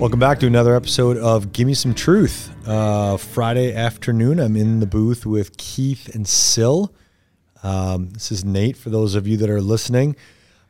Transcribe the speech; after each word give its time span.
Welcome 0.00 0.18
back 0.18 0.40
to 0.40 0.46
another 0.46 0.74
episode 0.74 1.18
of 1.18 1.52
Give 1.52 1.66
Me 1.66 1.74
Some 1.74 1.92
Truth. 1.94 2.50
Uh, 2.66 3.18
Friday 3.18 3.74
afternoon, 3.74 4.40
I'm 4.40 4.56
in 4.56 4.80
the 4.80 4.86
booth 4.86 5.26
with 5.26 5.58
Keith 5.58 6.14
and 6.14 6.26
Sil. 6.26 6.88
Um, 7.62 8.08
this 8.10 8.32
is 8.32 8.42
Nate 8.42 8.78
for 8.78 8.88
those 8.88 9.14
of 9.14 9.26
you 9.28 9.36
that 9.36 9.50
are 9.50 9.60
listening. 9.60 10.16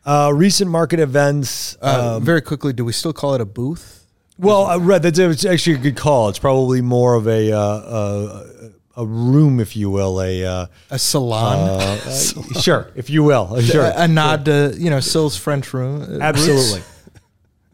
Uh, 0.05 0.33
recent 0.35 0.69
market 0.69 0.99
events. 0.99 1.77
Uh, 1.81 2.17
um, 2.17 2.25
very 2.25 2.43
quickly, 2.43 2.73
do 2.73 2.85
we 2.85 2.93
still 2.93 3.13
call 3.13 3.35
it 3.35 3.41
a 3.41 3.45
booth? 3.47 4.05
well, 4.37 4.65
I 4.65 4.77
read 4.77 5.03
that 5.03 5.17
it's 5.19 5.45
actually 5.45 5.75
a 5.77 5.79
good 5.79 5.97
call. 5.97 6.29
It's 6.29 6.39
probably 6.41 6.81
more 6.81 7.15
of 7.15 7.29
a 7.29 7.53
uh, 7.53 7.61
a, 7.61 8.71
a 9.03 9.07
room, 9.07 9.61
if 9.61 9.77
you 9.77 9.91
will, 9.91 10.21
a 10.21 10.45
uh, 10.45 10.67
A 10.91 10.99
salon? 10.99 11.81
uh, 11.81 11.97
sure, 12.61 12.91
if 12.97 13.09
you 13.11 13.23
will, 13.23 13.61
sure, 13.61 13.85
a, 13.85 13.93
a 14.03 14.09
nod 14.09 14.47
to 14.47 14.75
you 14.77 14.91
know 14.91 14.99
Sil's 15.01 15.37
French 15.37 15.73
room. 15.73 16.03
uh, 16.03 16.19
absolutely. 16.25 16.83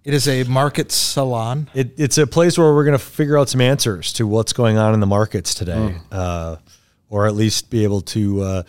It 0.06 0.14
is 0.14 0.28
a 0.28 0.44
market 0.44 0.92
salon. 0.92 1.68
It, 1.74 1.98
it's 1.98 2.16
a 2.16 2.28
place 2.28 2.56
where 2.56 2.72
we're 2.72 2.84
going 2.84 2.96
to 2.96 3.04
figure 3.04 3.36
out 3.36 3.48
some 3.48 3.60
answers 3.60 4.12
to 4.12 4.26
what's 4.28 4.52
going 4.52 4.78
on 4.78 4.94
in 4.94 5.00
the 5.00 5.06
markets 5.06 5.52
today, 5.52 5.96
uh, 6.12 6.58
or 7.08 7.26
at 7.26 7.34
least 7.34 7.70
be 7.70 7.82
able 7.82 8.02
to 8.02 8.40
uh, 8.40 8.62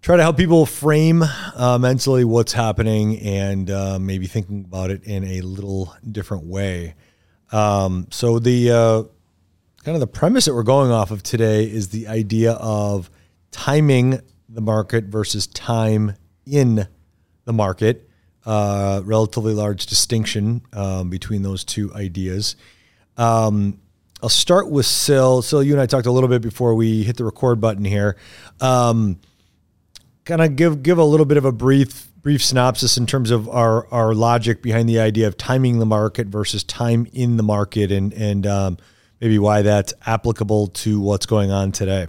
try 0.00 0.16
to 0.16 0.22
help 0.22 0.36
people 0.36 0.64
frame 0.64 1.24
uh, 1.24 1.76
mentally 1.76 2.22
what's 2.22 2.52
happening 2.52 3.18
and 3.18 3.68
uh, 3.68 3.98
maybe 3.98 4.28
thinking 4.28 4.64
about 4.64 4.92
it 4.92 5.02
in 5.02 5.24
a 5.24 5.40
little 5.40 5.92
different 6.08 6.46
way. 6.46 6.94
Um, 7.50 8.06
so 8.12 8.38
the 8.38 8.70
uh, 8.70 9.02
kind 9.82 9.96
of 9.96 10.00
the 10.00 10.06
premise 10.06 10.44
that 10.44 10.54
we're 10.54 10.62
going 10.62 10.92
off 10.92 11.10
of 11.10 11.24
today 11.24 11.64
is 11.64 11.88
the 11.88 12.06
idea 12.06 12.52
of 12.52 13.10
timing 13.50 14.20
the 14.48 14.60
market 14.60 15.06
versus 15.06 15.48
time 15.48 16.14
in 16.46 16.86
the 17.44 17.52
market. 17.52 18.08
Uh, 18.44 19.00
relatively 19.04 19.54
large 19.54 19.86
distinction 19.86 20.62
um, 20.72 21.08
between 21.08 21.42
those 21.42 21.62
two 21.62 21.94
ideas. 21.94 22.56
Um, 23.16 23.78
I'll 24.20 24.28
start 24.28 24.68
with 24.68 24.86
Sil. 24.86 25.42
Sil, 25.46 25.62
you 25.62 25.72
and 25.72 25.80
I 25.80 25.86
talked 25.86 26.06
a 26.06 26.12
little 26.12 26.28
bit 26.28 26.42
before 26.42 26.74
we 26.74 27.04
hit 27.04 27.16
the 27.16 27.24
record 27.24 27.60
button 27.60 27.84
here. 27.84 28.16
Um, 28.60 29.20
kind 30.24 30.40
of 30.40 30.56
give 30.56 30.82
give 30.82 30.98
a 30.98 31.04
little 31.04 31.26
bit 31.26 31.36
of 31.36 31.44
a 31.44 31.52
brief 31.52 32.08
brief 32.22 32.42
synopsis 32.42 32.96
in 32.96 33.06
terms 33.06 33.30
of 33.30 33.48
our 33.48 33.86
our 33.92 34.14
logic 34.14 34.62
behind 34.62 34.88
the 34.88 35.00
idea 35.00 35.26
of 35.26 35.36
timing 35.36 35.78
the 35.78 35.86
market 35.86 36.28
versus 36.28 36.62
time 36.64 37.06
in 37.12 37.36
the 37.36 37.42
market, 37.42 37.90
and 37.90 38.12
and 38.12 38.46
um, 38.46 38.78
maybe 39.20 39.38
why 39.38 39.62
that's 39.62 39.92
applicable 40.06 40.68
to 40.68 41.00
what's 41.00 41.26
going 41.26 41.50
on 41.50 41.72
today. 41.72 42.06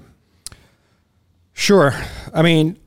Sure. 1.54 1.94
I 2.34 2.42
mean, 2.42 2.80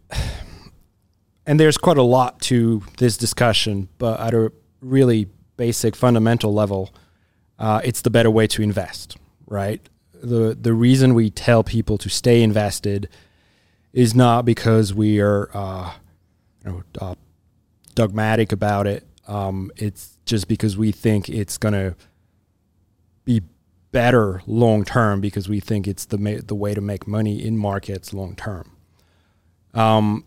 and 1.47 1.61
there's 1.61 1.79
quite 1.79 1.97
a 1.97 2.03
lot 2.03 2.41
to 2.43 2.83
this 2.99 3.17
discussion, 3.17 3.89
but 3.99 4.21
at 4.21 4.35
a 4.35 4.53
really 4.81 5.29
basic 5.57 5.95
fundamental 5.97 6.53
level, 6.53 6.93
uh, 7.59 7.81
it's 7.85 8.03
the 8.03 8.11
better 8.11 8.31
way 8.31 8.47
to 8.49 8.63
invest, 8.63 9.17
right? 9.47 9.81
The 10.13 10.57
the 10.61 10.75
reason 10.75 11.15
we 11.15 11.31
tell 11.31 11.63
people 11.63 11.99
to 11.99 12.09
stay 12.09 12.43
invested 12.43 13.09
is 13.93 14.15
not 14.15 14.45
because 14.45 14.93
we 14.93 15.21
are 15.21 15.51
uh, 15.55 15.93
you 16.65 16.71
know, 16.71 16.83
uh, 17.01 17.15
dogmatic 17.95 18.53
about 18.53 18.87
it. 18.87 19.07
Um, 19.29 19.71
it's 19.77 20.19
just 20.27 20.49
because 20.49 20.77
we 20.77 20.93
think 20.93 21.29
it's 21.29 21.59
going 21.59 21.75
to 21.75 21.97
be 23.25 23.43
better 23.93 24.43
long 24.47 24.85
term 24.85 25.21
because 25.21 25.49
we 25.49 25.61
think 25.61 25.87
it's 25.87 26.05
the 26.05 26.19
ma- 26.19 26.41
the 26.45 26.55
way 26.55 26.75
to 26.75 26.81
make 26.81 27.07
money 27.07 27.43
in 27.43 27.57
markets 27.57 28.13
long 28.13 28.37
term. 28.37 28.77
Um, 29.75 30.25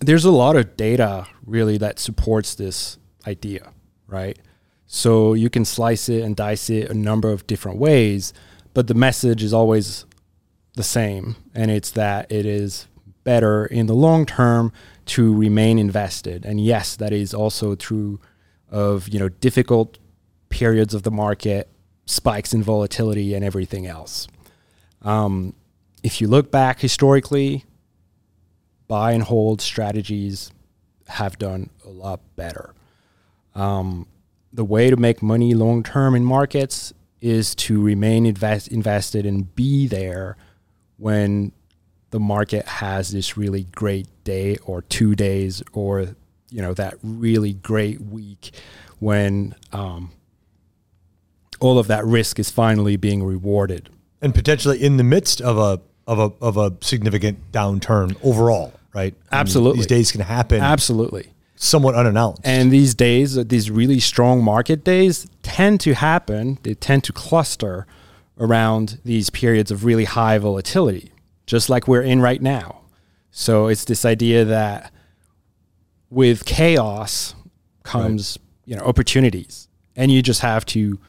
there's 0.00 0.24
a 0.24 0.30
lot 0.30 0.56
of 0.56 0.76
data 0.76 1.26
really 1.44 1.78
that 1.78 1.98
supports 1.98 2.54
this 2.54 2.98
idea, 3.26 3.72
right? 4.06 4.38
So 4.86 5.34
you 5.34 5.50
can 5.50 5.64
slice 5.64 6.08
it 6.08 6.22
and 6.22 6.34
dice 6.34 6.70
it 6.70 6.90
a 6.90 6.94
number 6.94 7.30
of 7.30 7.46
different 7.46 7.78
ways, 7.78 8.32
but 8.74 8.86
the 8.86 8.94
message 8.94 9.42
is 9.42 9.52
always 9.52 10.06
the 10.74 10.82
same, 10.82 11.36
and 11.54 11.70
it's 11.70 11.90
that 11.90 12.30
it 12.30 12.46
is 12.46 12.86
better 13.24 13.66
in 13.66 13.86
the 13.86 13.94
long 13.94 14.24
term 14.24 14.72
to 15.04 15.34
remain 15.34 15.78
invested. 15.78 16.46
And 16.46 16.60
yes, 16.60 16.96
that 16.96 17.12
is 17.12 17.34
also 17.34 17.74
true 17.74 18.20
of 18.70 19.08
you 19.08 19.18
know 19.18 19.28
difficult 19.28 19.98
periods 20.48 20.94
of 20.94 21.02
the 21.02 21.10
market, 21.10 21.68
spikes 22.06 22.54
in 22.54 22.62
volatility, 22.62 23.34
and 23.34 23.44
everything 23.44 23.86
else. 23.86 24.28
Um, 25.02 25.54
if 26.02 26.20
you 26.20 26.28
look 26.28 26.50
back 26.50 26.80
historically, 26.80 27.64
buy 28.88 29.12
and 29.12 29.22
hold 29.22 29.60
strategies 29.60 30.50
have 31.06 31.38
done 31.38 31.70
a 31.86 31.88
lot 31.88 32.20
better. 32.36 32.74
Um, 33.54 34.06
the 34.52 34.64
way 34.64 34.90
to 34.90 34.96
make 34.96 35.22
money 35.22 35.54
long 35.54 35.82
term 35.82 36.14
in 36.14 36.24
markets 36.24 36.92
is 37.20 37.54
to 37.54 37.80
remain 37.80 38.26
invest, 38.26 38.68
invested 38.68 39.26
and 39.26 39.54
be 39.54 39.86
there 39.86 40.36
when 40.96 41.52
the 42.10 42.20
market 42.20 42.66
has 42.66 43.10
this 43.10 43.36
really 43.36 43.64
great 43.64 44.06
day 44.24 44.56
or 44.64 44.82
two 44.82 45.14
days 45.14 45.62
or 45.72 46.16
you 46.50 46.62
know 46.62 46.72
that 46.72 46.94
really 47.02 47.52
great 47.52 48.00
week 48.00 48.54
when 48.98 49.54
um, 49.72 50.10
all 51.60 51.78
of 51.78 51.88
that 51.88 52.04
risk 52.06 52.38
is 52.38 52.50
finally 52.50 52.96
being 52.96 53.22
rewarded 53.22 53.90
and 54.22 54.34
potentially 54.34 54.82
in 54.82 54.96
the 54.96 55.04
midst 55.04 55.40
of 55.40 55.58
a 55.58 55.80
of 56.06 56.18
a 56.18 56.44
of 56.44 56.56
a 56.56 56.72
significant 56.80 57.52
downturn 57.52 58.16
overall, 58.24 58.72
right? 58.98 59.14
I 59.30 59.36
mean, 59.36 59.40
Absolutely. 59.40 59.78
these 59.78 59.86
days 59.86 60.12
can 60.12 60.20
happen 60.22 60.60
absolutely 60.60 61.32
somewhat 61.56 61.94
unannounced. 61.94 62.40
And 62.44 62.70
these 62.70 62.94
days, 62.94 63.36
uh, 63.36 63.44
these 63.46 63.70
really 63.70 64.00
strong 64.00 64.42
market 64.42 64.84
days 64.84 65.26
tend 65.42 65.80
to 65.80 65.94
happen, 65.94 66.58
they 66.62 66.74
tend 66.74 67.04
to 67.04 67.12
cluster 67.12 67.86
around 68.38 69.00
these 69.04 69.30
periods 69.30 69.70
of 69.70 69.84
really 69.84 70.04
high 70.04 70.38
volatility, 70.38 71.12
just 71.46 71.68
like 71.68 71.88
we're 71.88 72.02
in 72.02 72.20
right 72.20 72.40
now. 72.40 72.82
So 73.30 73.66
it's 73.66 73.84
this 73.84 74.04
idea 74.04 74.44
that 74.44 74.92
with 76.10 76.44
chaos 76.44 77.34
comes, 77.82 78.38
you 78.64 78.76
know, 78.76 78.84
opportunities. 78.84 79.68
And 79.96 80.12
you 80.12 80.22
just 80.22 80.42
have 80.42 80.64
to 80.66 81.00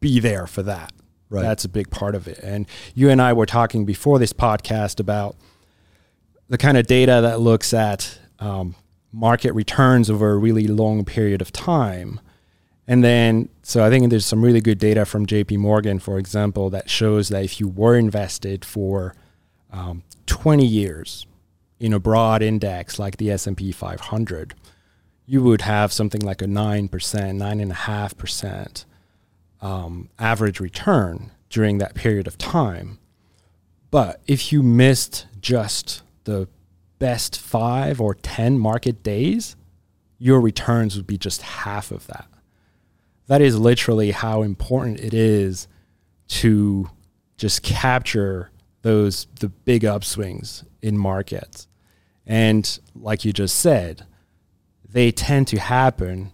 be 0.00 0.18
there 0.18 0.48
for 0.48 0.64
that. 0.64 0.92
Right. 1.30 1.42
That's 1.42 1.64
a 1.64 1.68
big 1.68 1.90
part 1.90 2.14
of 2.14 2.26
it. 2.26 2.40
And 2.42 2.66
you 2.94 3.08
and 3.08 3.22
I 3.22 3.32
were 3.32 3.46
talking 3.46 3.84
before 3.84 4.18
this 4.18 4.32
podcast 4.32 4.98
about 4.98 5.36
the 6.48 6.58
kind 6.58 6.76
of 6.76 6.86
data 6.86 7.20
that 7.22 7.40
looks 7.40 7.74
at 7.74 8.18
um, 8.38 8.74
market 9.12 9.52
returns 9.52 10.10
over 10.10 10.30
a 10.30 10.36
really 10.36 10.66
long 10.66 11.04
period 11.04 11.40
of 11.40 11.52
time. 11.52 12.20
And 12.86 13.04
then, 13.04 13.50
so 13.62 13.84
I 13.84 13.90
think 13.90 14.08
there's 14.08 14.24
some 14.24 14.42
really 14.42 14.62
good 14.62 14.78
data 14.78 15.04
from 15.04 15.26
JP 15.26 15.58
Morgan, 15.58 15.98
for 15.98 16.18
example, 16.18 16.70
that 16.70 16.88
shows 16.88 17.28
that 17.28 17.44
if 17.44 17.60
you 17.60 17.68
were 17.68 17.96
invested 17.96 18.64
for 18.64 19.14
um, 19.70 20.02
20 20.26 20.64
years 20.64 21.26
in 21.78 21.92
a 21.92 22.00
broad 22.00 22.42
index 22.42 22.98
like 22.98 23.18
the 23.18 23.30
S&P 23.30 23.72
500, 23.72 24.54
you 25.26 25.42
would 25.42 25.60
have 25.60 25.92
something 25.92 26.22
like 26.22 26.40
a 26.40 26.46
9%, 26.46 26.88
9.5% 26.88 28.84
um, 29.60 30.08
average 30.18 30.60
return 30.60 31.30
during 31.50 31.78
that 31.78 31.94
period 31.94 32.26
of 32.26 32.38
time. 32.38 32.98
But 33.90 34.20
if 34.26 34.50
you 34.52 34.62
missed 34.62 35.26
just 35.40 36.02
the 36.28 36.46
best 36.98 37.40
five 37.40 38.00
or 38.00 38.14
10 38.14 38.58
market 38.58 39.02
days, 39.02 39.56
your 40.18 40.40
returns 40.40 40.94
would 40.96 41.06
be 41.06 41.16
just 41.16 41.40
half 41.40 41.90
of 41.90 42.06
that. 42.06 42.26
That 43.28 43.40
is 43.40 43.58
literally 43.58 44.10
how 44.10 44.42
important 44.42 45.00
it 45.00 45.14
is 45.14 45.68
to 46.28 46.90
just 47.38 47.62
capture 47.62 48.50
those 48.82 49.26
the 49.40 49.48
big 49.48 49.82
upswings 49.82 50.64
in 50.82 50.98
markets. 50.98 51.66
And 52.26 52.78
like 52.94 53.24
you 53.24 53.32
just 53.32 53.56
said, 53.56 54.04
they 54.86 55.10
tend 55.10 55.48
to 55.48 55.58
happen 55.58 56.32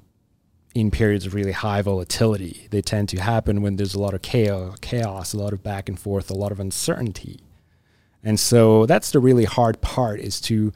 in 0.74 0.90
periods 0.90 1.24
of 1.24 1.34
really 1.34 1.52
high 1.52 1.82
volatility. 1.82 2.66
They 2.70 2.82
tend 2.82 3.08
to 3.10 3.20
happen 3.20 3.62
when 3.62 3.76
there's 3.76 3.94
a 3.94 4.00
lot 4.00 4.14
of 4.14 4.22
chaos, 4.22 4.76
chaos, 4.80 5.32
a 5.32 5.38
lot 5.38 5.52
of 5.52 5.62
back 5.62 5.88
and 5.88 5.98
forth, 5.98 6.30
a 6.30 6.34
lot 6.34 6.50
of 6.50 6.58
uncertainty. 6.58 7.44
And 8.24 8.40
so 8.40 8.86
that's 8.86 9.10
the 9.10 9.20
really 9.20 9.44
hard 9.44 9.82
part 9.82 10.18
is 10.18 10.40
to 10.42 10.72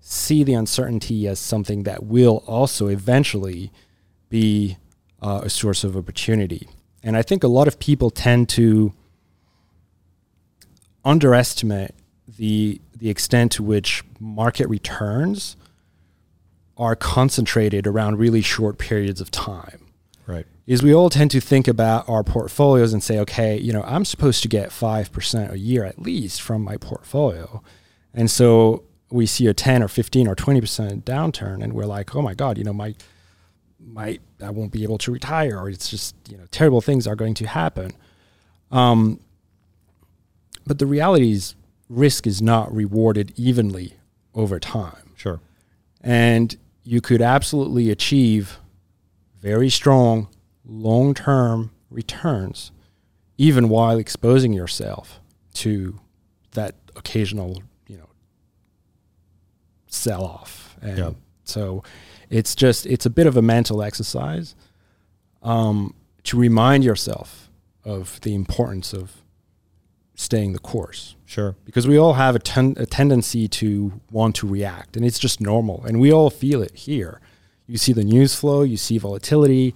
see 0.00 0.42
the 0.42 0.54
uncertainty 0.54 1.28
as 1.28 1.38
something 1.38 1.82
that 1.82 2.04
will 2.04 2.42
also 2.46 2.88
eventually 2.88 3.70
be 4.30 4.78
uh, 5.20 5.42
a 5.44 5.50
source 5.50 5.84
of 5.84 5.96
opportunity. 5.96 6.66
And 7.02 7.16
I 7.16 7.22
think 7.22 7.44
a 7.44 7.48
lot 7.48 7.68
of 7.68 7.78
people 7.78 8.10
tend 8.10 8.48
to 8.50 8.94
underestimate 11.04 11.92
the 12.26 12.80
the 12.96 13.08
extent 13.08 13.52
to 13.52 13.62
which 13.62 14.02
market 14.18 14.68
returns 14.68 15.56
are 16.76 16.96
concentrated 16.96 17.86
around 17.86 18.18
really 18.18 18.40
short 18.40 18.76
periods 18.76 19.20
of 19.20 19.30
time 19.30 19.87
right. 20.28 20.46
is 20.66 20.82
we 20.82 20.94
all 20.94 21.10
tend 21.10 21.32
to 21.32 21.40
think 21.40 21.66
about 21.66 22.08
our 22.08 22.22
portfolios 22.22 22.92
and 22.92 23.02
say, 23.02 23.18
okay, 23.18 23.58
you 23.58 23.72
know, 23.72 23.82
I'm 23.82 24.04
supposed 24.04 24.42
to 24.42 24.48
get 24.48 24.70
5% 24.70 25.50
a 25.52 25.58
year 25.58 25.84
at 25.84 25.98
least 26.00 26.40
from 26.40 26.62
my 26.62 26.76
portfolio. 26.76 27.62
And 28.14 28.30
so 28.30 28.84
we 29.10 29.26
see 29.26 29.46
a 29.48 29.54
10 29.54 29.82
or 29.82 29.88
15 29.88 30.28
or 30.28 30.36
20% 30.36 31.02
downturn 31.02 31.64
and 31.64 31.72
we're 31.72 31.86
like, 31.86 32.14
oh 32.14 32.22
my 32.22 32.34
God, 32.34 32.58
you 32.58 32.64
know, 32.64 32.72
my 32.72 32.94
might 33.80 34.20
I 34.42 34.50
won't 34.50 34.72
be 34.72 34.82
able 34.82 34.98
to 34.98 35.12
retire, 35.12 35.58
or 35.58 35.70
it's 35.70 35.88
just 35.88 36.14
you 36.28 36.36
know 36.36 36.44
terrible 36.50 36.80
things 36.80 37.06
are 37.06 37.16
going 37.16 37.34
to 37.34 37.46
happen. 37.46 37.92
Um, 38.70 39.20
but 40.66 40.78
the 40.78 40.86
reality 40.86 41.32
is, 41.32 41.54
risk 41.88 42.26
is 42.26 42.42
not 42.42 42.74
rewarded 42.74 43.32
evenly 43.36 43.94
over 44.34 44.60
time, 44.60 45.12
Sure. 45.16 45.40
and 46.02 46.56
you 46.82 47.00
could 47.00 47.22
absolutely 47.22 47.90
achieve 47.90 48.58
very 49.40 49.70
strong 49.70 50.28
long-term 50.64 51.70
returns, 51.90 52.70
even 53.38 53.68
while 53.68 53.98
exposing 53.98 54.52
yourself 54.52 55.20
to 55.54 55.98
that 56.52 56.74
occasional 56.96 57.62
you 57.86 57.96
know 57.96 58.08
sell 59.86 60.24
off. 60.24 60.76
And 60.82 60.98
Yeah. 60.98 61.10
so 61.44 61.82
it's 62.30 62.54
just 62.54 62.86
it's 62.86 63.06
a 63.06 63.10
bit 63.10 63.26
of 63.26 63.36
a 63.36 63.42
mental 63.42 63.82
exercise 63.82 64.54
um, 65.42 65.94
to 66.24 66.36
remind 66.36 66.84
yourself 66.84 67.50
of 67.84 68.20
the 68.22 68.34
importance 68.34 68.92
of 68.92 69.22
staying 70.14 70.52
the 70.52 70.58
course 70.58 71.14
Sure. 71.24 71.54
because 71.64 71.86
we 71.86 71.96
all 71.96 72.14
have 72.14 72.34
a, 72.34 72.40
ten- 72.40 72.74
a 72.76 72.84
tendency 72.86 73.46
to 73.46 74.00
want 74.10 74.34
to 74.36 74.48
react 74.48 74.96
and 74.96 75.06
it's 75.06 75.18
just 75.18 75.40
normal 75.40 75.84
and 75.86 76.00
we 76.00 76.12
all 76.12 76.28
feel 76.28 76.60
it 76.60 76.74
here 76.74 77.20
you 77.68 77.78
see 77.78 77.92
the 77.92 78.02
news 78.02 78.34
flow 78.34 78.62
you 78.62 78.76
see 78.76 78.98
volatility 78.98 79.74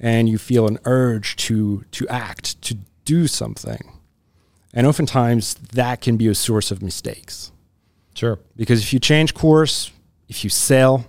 and 0.00 0.28
you 0.28 0.38
feel 0.38 0.66
an 0.66 0.78
urge 0.84 1.36
to 1.36 1.84
to 1.92 2.08
act 2.08 2.60
to 2.62 2.76
do 3.04 3.26
something. 3.26 3.92
And 4.72 4.86
oftentimes 4.88 5.54
that 5.54 6.00
can 6.00 6.16
be 6.16 6.26
a 6.26 6.34
source 6.34 6.72
of 6.72 6.82
mistakes. 6.82 7.52
Sure. 8.14 8.38
because 8.56 8.80
if 8.80 8.92
you 8.92 8.98
change 8.98 9.34
course 9.34 9.90
if 10.28 10.44
you 10.44 10.50
sell 10.50 11.04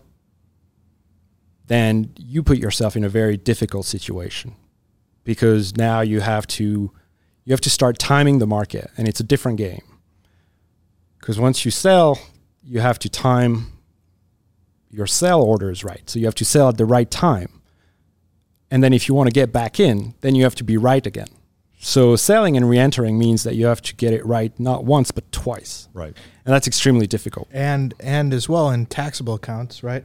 then 1.67 2.11
you 2.17 2.43
put 2.43 2.57
yourself 2.57 2.95
in 2.95 3.03
a 3.03 3.09
very 3.09 3.37
difficult 3.37 3.85
situation. 3.85 4.55
Because 5.23 5.75
now 5.75 6.01
you 6.01 6.21
have 6.21 6.45
to 6.47 6.91
you 7.43 7.51
have 7.53 7.61
to 7.61 7.69
start 7.69 7.97
timing 7.97 8.39
the 8.39 8.47
market 8.47 8.91
and 8.97 9.07
it's 9.07 9.19
a 9.19 9.23
different 9.23 9.57
game. 9.57 9.83
Because 11.19 11.39
once 11.39 11.65
you 11.65 11.71
sell 11.71 12.19
you 12.63 12.79
have 12.79 12.99
to 12.99 13.09
time 13.09 13.71
your 14.95 15.07
sell 15.07 15.41
orders 15.41 15.83
right 15.83 16.09
so 16.09 16.19
you 16.19 16.25
have 16.25 16.35
to 16.35 16.45
sell 16.45 16.69
at 16.69 16.77
the 16.77 16.85
right 16.85 17.11
time 17.11 17.61
and 18.71 18.83
then 18.83 18.93
if 18.93 19.07
you 19.07 19.13
want 19.15 19.27
to 19.27 19.33
get 19.33 19.51
back 19.51 19.79
in 19.79 20.13
then 20.21 20.35
you 20.35 20.43
have 20.43 20.55
to 20.55 20.63
be 20.63 20.77
right 20.77 21.05
again 21.05 21.27
so 21.79 22.15
selling 22.15 22.55
and 22.57 22.69
re-entering 22.69 23.17
means 23.19 23.43
that 23.43 23.55
you 23.55 23.65
have 23.67 23.81
to 23.81 23.93
get 23.95 24.13
it 24.13 24.25
right 24.25 24.57
not 24.59 24.85
once 24.85 25.11
but 25.11 25.29
twice 25.31 25.87
Right. 25.93 26.15
and 26.45 26.53
that's 26.53 26.67
extremely 26.67 27.07
difficult 27.07 27.47
and 27.51 27.93
and 27.99 28.33
as 28.33 28.47
well 28.49 28.69
in 28.71 28.85
taxable 28.85 29.35
accounts, 29.35 29.83
right? 29.83 30.03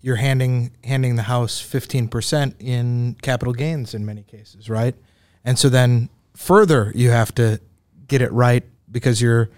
You're 0.00 0.16
handing 0.16 0.72
handing 0.84 1.16
the 1.16 1.22
house 1.22 1.62
15% 1.62 2.54
in 2.60 3.16
capital 3.22 3.54
gains 3.54 3.94
in 3.94 4.04
many 4.04 4.22
cases, 4.22 4.68
right? 4.68 4.94
And 5.46 5.58
so 5.58 5.70
then 5.70 6.10
further 6.34 6.92
you 6.94 7.10
have 7.10 7.34
to 7.36 7.58
get 8.06 8.20
it 8.20 8.30
right 8.32 8.64
because 8.90 9.22
you're 9.22 9.48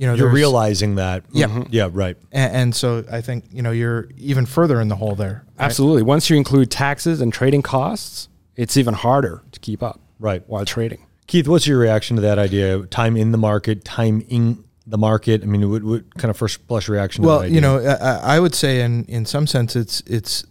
you 0.00 0.06
know 0.06 0.14
You're 0.14 0.30
realizing 0.32 0.94
that. 0.96 1.24
Yeah. 1.30 1.48
Mhm. 1.48 1.68
Yeah. 1.70 1.90
Right. 1.92 2.16
and, 2.32 2.54
and 2.56 2.74
so 2.74 3.04
I 3.12 3.20
think 3.20 3.44
you 3.52 3.60
know 3.62 3.70
you're 3.70 4.08
even 4.16 4.46
further 4.46 4.80
in 4.80 4.88
the 4.88 4.96
hole 4.96 5.14
there. 5.14 5.44
right? 5.58 5.64
Absolutely. 5.66 6.02
Once 6.02 6.30
you 6.30 6.36
include 6.36 6.70
taxes 6.70 7.20
and 7.20 7.30
trading 7.32 7.60
costs, 7.62 8.28
it's 8.56 8.76
even 8.78 8.94
harder 8.94 9.42
to 9.52 9.60
keep 9.60 9.82
up 9.82 10.00
Right. 10.18 10.42
while 10.46 10.64
trading. 10.64 11.00
Keith, 11.26 11.46
what's 11.46 11.66
your 11.66 11.78
reaction 11.78 12.16
to 12.16 12.22
that 12.22 12.38
idea? 12.38 12.84
Time 12.86 13.14
in 13.16 13.30
the 13.32 13.38
market, 13.38 13.84
time 13.84 14.24
in 14.28 14.64
the 14.86 14.98
market. 14.98 15.42
I 15.42 15.46
mean, 15.46 15.70
what, 15.70 15.82
what 15.84 16.14
kind 16.18 16.30
of 16.30 16.36
first 16.36 16.66
blush 16.66 16.88
reaction? 16.88 17.22
to 17.22 17.28
Well, 17.28 17.46
you 17.46 17.60
know, 17.60 17.78
I, 17.78 18.36
I 18.36 18.40
would 18.40 18.54
say 18.54 18.80
in 18.80 19.04
in 19.04 19.26
some 19.26 19.46
sense 19.46 19.76
it's 19.76 20.00
it's 20.06 20.44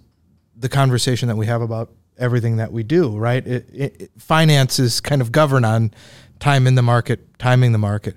the 0.55 0.69
conversation 0.69 1.27
that 1.27 1.37
we 1.37 1.47
have 1.47 1.61
about 1.63 1.89
everything 2.19 2.57
that 2.57 2.71
we 2.71 2.83
do, 2.83 3.17
right? 3.17 3.45
It, 3.47 3.67
it, 3.73 4.01
it- 4.01 4.11
finance 4.17 4.77
is 4.77 5.01
kind 5.01 5.21
of 5.21 5.31
governed 5.31 5.65
on 5.65 5.91
time 6.39 6.67
in 6.67 6.75
the 6.75 6.81
market, 6.83 7.19
timing 7.39 7.71
the 7.71 7.77
market. 7.79 8.15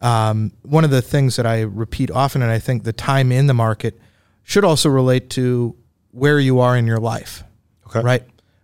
Um, 0.00 0.52
one 0.62 0.84
of 0.84 0.90
the 0.90 1.02
things 1.02 1.36
that 1.36 1.46
I 1.46 1.62
repeat 1.62 2.10
often, 2.10 2.42
and 2.42 2.50
I 2.50 2.58
think 2.58 2.84
the 2.84 2.92
time 2.92 3.32
in 3.32 3.46
the 3.46 3.54
market 3.54 4.00
should 4.44 4.64
also 4.64 4.88
relate 4.88 5.30
to 5.30 5.74
where 6.12 6.38
you 6.38 6.60
are 6.60 6.76
in 6.76 6.86
your 6.86 6.98
life, 7.00 7.42
Okay. 7.86 8.00
right? 8.00 8.22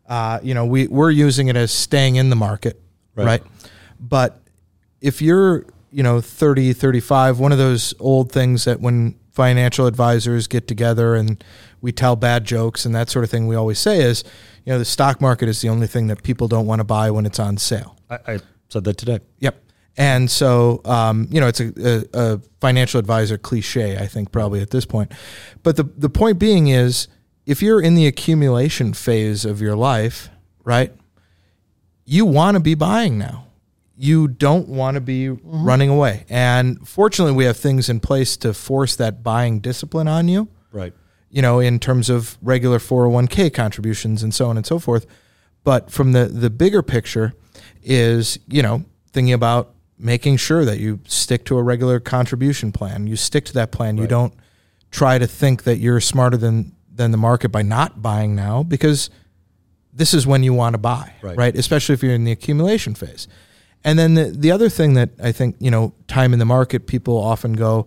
Uh, 0.08 0.38
you 0.42 0.54
know, 0.54 0.64
we 0.66 0.86
we're 0.86 1.10
using 1.10 1.48
it 1.48 1.56
as 1.56 1.72
staying 1.72 2.16
in 2.16 2.30
the 2.30 2.36
market, 2.36 2.80
Right. 3.16 3.24
right? 3.26 3.42
But 4.00 4.40
if 5.00 5.20
you're, 5.20 5.66
you 5.90 6.02
know, 6.02 6.20
30, 6.20 6.72
35, 6.72 7.38
one 7.38 7.52
of 7.52 7.58
those 7.58 7.94
old 7.98 8.30
things 8.30 8.64
that 8.64 8.80
when 8.80 9.16
financial 9.32 9.86
advisors 9.86 10.46
get 10.46 10.68
together 10.68 11.14
and 11.14 11.42
we 11.80 11.90
tell 11.90 12.16
bad 12.16 12.44
jokes 12.44 12.84
and 12.86 12.94
that 12.94 13.10
sort 13.10 13.24
of 13.24 13.30
thing, 13.30 13.46
we 13.46 13.56
always 13.56 13.78
say 13.78 14.00
is, 14.02 14.22
you 14.64 14.72
know, 14.72 14.78
the 14.78 14.84
stock 14.84 15.20
market 15.20 15.48
is 15.48 15.60
the 15.60 15.68
only 15.68 15.86
thing 15.86 16.06
that 16.06 16.22
people 16.22 16.48
don't 16.48 16.66
want 16.66 16.78
to 16.80 16.84
buy 16.84 17.10
when 17.10 17.26
it's 17.26 17.38
on 17.40 17.56
sale. 17.56 17.96
I, 18.08 18.18
I 18.34 18.38
said 18.68 18.84
that 18.84 18.96
today. 18.96 19.18
Yep. 19.40 19.60
And 19.96 20.30
so, 20.30 20.80
um, 20.84 21.28
you 21.30 21.40
know, 21.40 21.46
it's 21.46 21.60
a, 21.60 21.72
a, 21.76 22.04
a 22.34 22.38
financial 22.60 22.98
advisor 22.98 23.38
cliche, 23.38 23.96
I 23.96 24.06
think, 24.06 24.32
probably 24.32 24.60
at 24.60 24.70
this 24.70 24.84
point. 24.84 25.12
But 25.62 25.76
the, 25.76 25.84
the 25.84 26.08
point 26.10 26.38
being 26.38 26.66
is 26.68 27.06
if 27.46 27.62
you're 27.62 27.80
in 27.80 27.94
the 27.94 28.06
accumulation 28.06 28.92
phase 28.92 29.44
of 29.44 29.60
your 29.60 29.76
life, 29.76 30.30
right, 30.64 30.92
you 32.04 32.26
want 32.26 32.56
to 32.56 32.60
be 32.60 32.74
buying 32.74 33.18
now. 33.18 33.46
You 33.96 34.26
don't 34.26 34.68
want 34.68 34.96
to 34.96 35.00
be 35.00 35.28
running 35.30 35.88
away. 35.88 36.24
And 36.28 36.86
fortunately, 36.86 37.32
we 37.34 37.44
have 37.44 37.56
things 37.56 37.88
in 37.88 38.00
place 38.00 38.36
to 38.38 38.52
force 38.52 38.96
that 38.96 39.22
buying 39.22 39.60
discipline 39.60 40.08
on 40.08 40.26
you 40.26 40.48
Right. 40.72 40.92
you 41.30 41.40
know, 41.40 41.60
in 41.60 41.78
terms 41.78 42.10
of 42.10 42.36
regular 42.42 42.80
401k 42.80 43.54
contributions 43.54 44.24
and 44.24 44.34
so 44.34 44.48
on 44.48 44.56
and 44.56 44.66
so 44.66 44.80
forth. 44.80 45.06
But 45.62 45.92
from 45.92 46.10
the, 46.12 46.24
the 46.26 46.50
bigger 46.50 46.82
picture 46.82 47.32
is, 47.82 48.40
you 48.48 48.62
know, 48.62 48.84
thinking 49.12 49.32
about 49.32 49.73
making 49.98 50.36
sure 50.36 50.64
that 50.64 50.78
you 50.78 51.00
stick 51.06 51.44
to 51.46 51.56
a 51.56 51.62
regular 51.62 52.00
contribution 52.00 52.72
plan. 52.72 53.06
You 53.06 53.16
stick 53.16 53.44
to 53.46 53.52
that 53.54 53.70
plan. 53.70 53.96
You 53.96 54.06
don't 54.06 54.34
try 54.90 55.18
to 55.18 55.26
think 55.26 55.62
that 55.64 55.78
you're 55.78 56.00
smarter 56.00 56.36
than, 56.36 56.74
than 56.92 57.10
the 57.10 57.16
market 57.16 57.50
by 57.50 57.62
not 57.62 58.02
buying 58.02 58.34
now 58.34 58.62
because 58.62 59.10
this 59.92 60.12
is 60.12 60.26
when 60.26 60.42
you 60.42 60.52
want 60.52 60.74
to 60.74 60.78
buy, 60.78 61.12
Right. 61.22 61.36
right? 61.36 61.56
Especially 61.56 61.92
if 61.94 62.02
you're 62.02 62.12
in 62.14 62.24
the 62.24 62.32
accumulation 62.32 62.94
phase. 62.94 63.28
And 63.84 63.98
then 63.98 64.14
the, 64.14 64.24
the 64.24 64.50
other 64.50 64.68
thing 64.68 64.94
that 64.94 65.10
I 65.22 65.30
think, 65.30 65.56
you 65.60 65.70
know, 65.70 65.92
time 66.08 66.32
in 66.32 66.38
the 66.38 66.44
market, 66.44 66.86
people 66.86 67.16
often 67.16 67.52
go, 67.52 67.86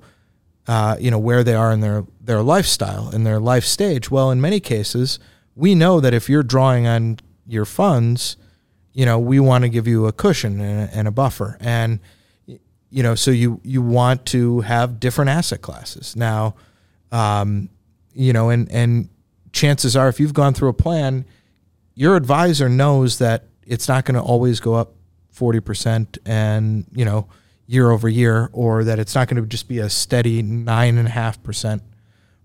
uh, 0.68 0.96
you 1.00 1.10
know, 1.12 1.20
where 1.20 1.44
they 1.44 1.56
are 1.56 1.72
in 1.72 1.82
their, 1.82 2.06
their 2.22 2.42
lifestyle, 2.42 3.10
in 3.10 3.24
their 3.24 3.40
life 3.40 3.66
stage. 3.66 4.10
Well, 4.12 4.32
in 4.32 4.40
many 4.40 4.60
cases, 4.60 5.20
we 5.56 5.76
know 5.76 6.00
that 6.00 6.14
if 6.14 6.30
you're 6.30 6.44
drawing 6.44 6.86
on 6.88 7.18
your 7.48 7.66
funds, 7.66 8.38
you 8.98 9.06
know, 9.06 9.20
we 9.20 9.40
want 9.40 9.62
to 9.62 9.70
give 9.70 9.88
you 9.88 10.08
a 10.08 10.12
cushion 10.12 10.60
and 10.60 10.90
a, 10.90 10.98
and 10.98 11.08
a 11.08 11.12
buffer. 11.12 11.56
And, 11.60 12.00
you 12.90 13.04
know, 13.04 13.14
so 13.14 13.30
you, 13.30 13.62
you 13.64 13.80
want 13.80 14.26
to 14.28 14.62
have 14.62 15.00
different 15.00 15.30
asset 15.30 15.62
classes. 15.62 16.16
Now, 16.16 16.56
um, 17.12 17.70
you 18.14 18.34
know, 18.34 18.50
and, 18.50 18.72
and 18.72 19.10
chances 19.54 19.96
are 19.96 20.10
if 20.10 20.20
you've 20.20 20.34
gone 20.34 20.56
through 20.56 20.70
a 20.70 20.74
plan, 20.74 21.26
your 21.94 22.16
advisor 22.16 22.70
knows 22.70 23.20
that 23.20 23.44
it's 23.68 23.88
not 23.88 24.04
going 24.04 24.16
to 24.16 24.22
always 24.22 24.60
go 24.60 24.74
up 24.74 24.96
40% 25.32 26.18
and, 26.26 26.88
you 26.92 27.06
know, 27.06 27.28
year 27.68 27.92
over 27.92 28.10
year, 28.10 28.50
or 28.52 28.84
that 28.84 28.98
it's 28.98 29.14
not 29.14 29.28
going 29.28 29.40
to 29.40 29.48
just 29.48 29.68
be 29.68 29.78
a 29.78 29.92
steady 29.92 30.42
nine 30.42 30.98
and 30.98 31.08
a 31.08 31.12
half 31.12 31.44
percent 31.44 31.84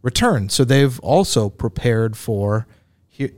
return. 0.03 0.51
So 0.51 0.65
they've 0.65 1.01
also 1.01 1.49
prepared 1.49 2.15
for 2.15 2.67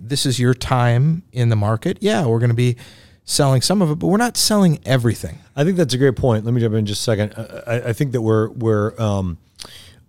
this 0.00 0.26
is 0.26 0.40
your 0.40 0.54
time 0.54 1.22
in 1.32 1.48
the 1.48 1.56
market. 1.56 1.98
Yeah, 2.00 2.26
we're 2.26 2.40
going 2.40 2.48
to 2.48 2.54
be 2.54 2.76
selling 3.24 3.62
some 3.62 3.80
of 3.82 3.90
it, 3.90 3.96
but 3.98 4.06
we're 4.08 4.16
not 4.18 4.36
selling 4.36 4.78
everything. 4.84 5.38
I 5.56 5.64
think 5.64 5.76
that's 5.76 5.94
a 5.94 5.98
great 5.98 6.16
point. 6.16 6.44
Let 6.44 6.52
me 6.54 6.60
jump 6.60 6.74
in 6.74 6.86
just 6.86 7.00
a 7.00 7.04
second. 7.04 7.34
I, 7.66 7.88
I- 7.88 7.92
think 7.92 8.12
that 8.12 8.22
we're 8.22 8.50
we're 8.50 8.98
um, 9.00 9.38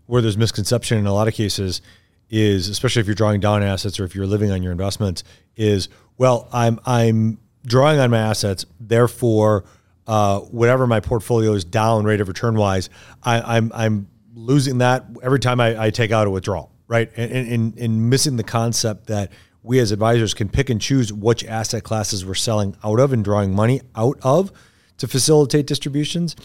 where 0.06 0.22
there's 0.22 0.38
misconception 0.38 0.98
in 0.98 1.06
a 1.06 1.14
lot 1.14 1.28
of 1.28 1.34
cases 1.34 1.82
is, 2.30 2.70
especially 2.70 3.00
if 3.00 3.06
you're 3.08 3.16
drawing 3.16 3.40
down 3.40 3.64
assets 3.64 4.00
or 4.00 4.04
if 4.04 4.16
you're 4.16 4.26
living 4.28 4.52
on 4.52 4.62
your 4.64 4.72
investments, 4.72 5.24
is 5.56 5.90
well, 6.18 6.48
I'm 6.52 6.80
I'm 6.86 7.38
drawing 7.66 8.00
on 8.00 8.12
my 8.12 8.20
assets, 8.20 8.66
therefore, 8.80 9.66
uh, 10.08 10.40
whatever 10.40 10.86
my 10.88 11.00
portfolio 11.00 11.54
is 11.54 11.64
down 11.66 12.04
rate 12.04 12.22
of 12.22 12.28
return 12.28 12.56
wise, 12.56 12.90
I, 13.24 13.58
I'm 13.58 13.72
I'm 13.74 14.08
losing 14.34 14.80
that 14.80 15.06
every 15.24 15.40
time 15.40 15.60
I, 15.62 15.86
I 15.86 15.90
take 15.90 16.12
out 16.12 16.28
a 16.28 16.30
withdrawal, 16.30 16.72
right? 16.88 17.10
And, 17.16 17.32
and, 17.48 17.80
and 17.80 18.10
missing 18.10 18.36
the 18.36 18.44
concept 18.44 19.08
that 19.08 19.32
we 19.66 19.80
as 19.80 19.92
advisors 19.92 20.34
can 20.34 20.48
pick 20.48 20.70
and 20.70 20.80
choose 20.80 21.12
which 21.12 21.44
asset 21.46 21.84
classes 21.84 22.26
we're 22.26 22.36
selling 22.36 22.78
out 22.84 23.00
of 23.00 23.12
and 23.12 23.24
drawing 23.24 23.54
money 23.54 23.82
out 23.96 24.18
of 24.22 24.52
to 24.98 25.08
facilitate 25.08 25.66
distributions. 25.66 26.36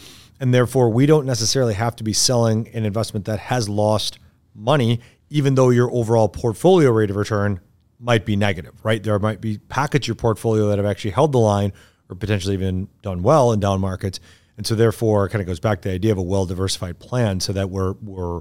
And 0.41 0.55
therefore, 0.55 0.89
we 0.89 1.05
don't 1.05 1.27
necessarily 1.27 1.75
have 1.75 1.95
to 1.97 2.05
be 2.05 2.15
selling 2.15 2.69
an 2.69 2.87
investment 2.87 3.27
that 3.27 3.39
has 3.39 3.69
lost 3.69 4.19
money, 4.55 5.00
even 5.29 5.55
though 5.55 5.69
your 5.69 5.93
overall 5.93 6.29
portfolio 6.29 6.91
rate 6.91 7.11
of 7.11 7.17
return 7.17 7.61
might 7.99 8.25
be 8.25 8.37
negative, 8.37 8.75
right? 8.83 9.03
There 9.03 9.19
might 9.19 9.43
be 9.43 9.59
pockets 9.59 10.09
your 10.09 10.15
portfolio 10.15 10.69
that 10.69 10.79
have 10.79 10.87
actually 10.87 11.11
held 11.11 11.33
the 11.33 11.39
line 11.39 11.75
or 12.09 12.17
potentially 12.17 12.55
even 12.55 12.89
done 13.03 13.23
well 13.23 13.53
in 13.53 13.61
down 13.61 13.81
markets. 13.81 14.19
And 14.57 14.67
so, 14.67 14.75
therefore, 14.75 15.27
it 15.27 15.29
kind 15.29 15.43
of 15.43 15.47
goes 15.47 15.61
back 15.61 15.83
to 15.83 15.89
the 15.89 15.95
idea 15.95 16.12
of 16.12 16.19
a 16.19 16.23
well 16.23 16.47
diversified 16.47 16.99
plan 16.99 17.41
so 17.41 17.53
that 17.53 17.69
we're, 17.69 17.93
we're 18.03 18.41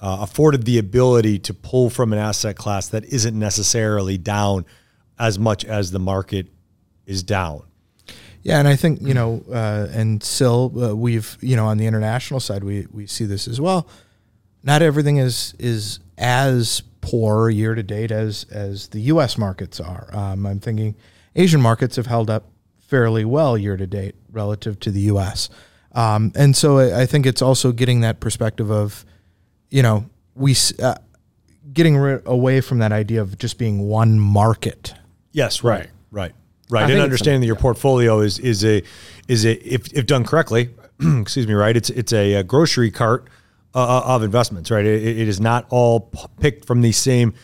uh, 0.00 0.18
afforded 0.20 0.64
the 0.64 0.78
ability 0.78 1.38
to 1.40 1.54
pull 1.54 1.90
from 1.90 2.12
an 2.12 2.18
asset 2.18 2.56
class 2.56 2.88
that 2.88 3.04
isn't 3.04 3.38
necessarily 3.38 4.18
down 4.18 4.64
as 5.18 5.38
much 5.38 5.64
as 5.64 5.90
the 5.90 5.98
market 5.98 6.46
is 7.06 7.22
down. 7.22 7.62
Yeah, 8.42 8.58
and 8.58 8.68
I 8.68 8.76
think 8.76 9.02
you 9.02 9.14
know, 9.14 9.42
uh, 9.52 9.88
and 9.90 10.22
Sil 10.22 10.70
uh, 10.78 10.94
we've 10.94 11.36
you 11.40 11.56
know 11.56 11.66
on 11.66 11.78
the 11.78 11.86
international 11.86 12.40
side 12.40 12.64
we 12.64 12.86
we 12.92 13.06
see 13.06 13.24
this 13.24 13.48
as 13.48 13.60
well. 13.60 13.88
Not 14.62 14.82
everything 14.82 15.16
is 15.16 15.54
is 15.58 16.00
as 16.16 16.82
poor 17.00 17.50
year 17.50 17.74
to 17.74 17.82
date 17.82 18.10
as 18.10 18.44
as 18.50 18.88
the 18.88 19.00
U.S. 19.00 19.36
markets 19.36 19.80
are. 19.80 20.08
Um, 20.12 20.46
I'm 20.46 20.60
thinking 20.60 20.94
Asian 21.34 21.60
markets 21.60 21.96
have 21.96 22.06
held 22.06 22.30
up 22.30 22.44
fairly 22.78 23.24
well 23.24 23.58
year 23.58 23.76
to 23.76 23.86
date 23.86 24.14
relative 24.32 24.80
to 24.80 24.90
the 24.90 25.00
U.S. 25.00 25.50
Um, 25.92 26.32
and 26.34 26.56
so 26.56 26.78
I, 26.78 27.02
I 27.02 27.06
think 27.06 27.26
it's 27.26 27.42
also 27.42 27.72
getting 27.72 28.00
that 28.00 28.20
perspective 28.20 28.70
of, 28.70 29.04
you 29.70 29.82
know, 29.82 30.08
we 30.34 30.54
uh, 30.82 30.94
getting 31.72 31.96
away 32.26 32.60
from 32.60 32.78
that 32.78 32.92
idea 32.92 33.20
of 33.20 33.38
just 33.38 33.58
being 33.58 33.80
one 33.80 34.18
market. 34.18 34.94
Yes, 35.32 35.62
right, 35.62 35.88
right, 36.10 36.32
right. 36.70 36.90
And 36.90 37.00
understanding 37.00 37.40
that 37.40 37.46
your 37.46 37.56
portfolio 37.56 38.20
is 38.20 38.38
is 38.38 38.64
a 38.64 38.82
is 39.28 39.44
a 39.44 39.52
if, 39.66 39.92
if 39.92 40.06
done 40.06 40.24
correctly, 40.24 40.70
excuse 41.00 41.46
me, 41.46 41.54
right? 41.54 41.76
It's 41.76 41.90
it's 41.90 42.12
a, 42.12 42.36
uh 42.36 42.42
grocery 42.42 42.90
cart 42.90 43.28
uh, 43.74 44.02
of 44.04 44.22
investments, 44.22 44.70
right? 44.70 44.84
It, 44.84 45.02
it 45.02 45.28
is 45.28 45.40
not 45.40 45.66
all 45.70 46.00
p- 46.00 46.18
picked 46.40 46.64
from 46.64 46.82
the 46.82 46.92
same. 46.92 47.34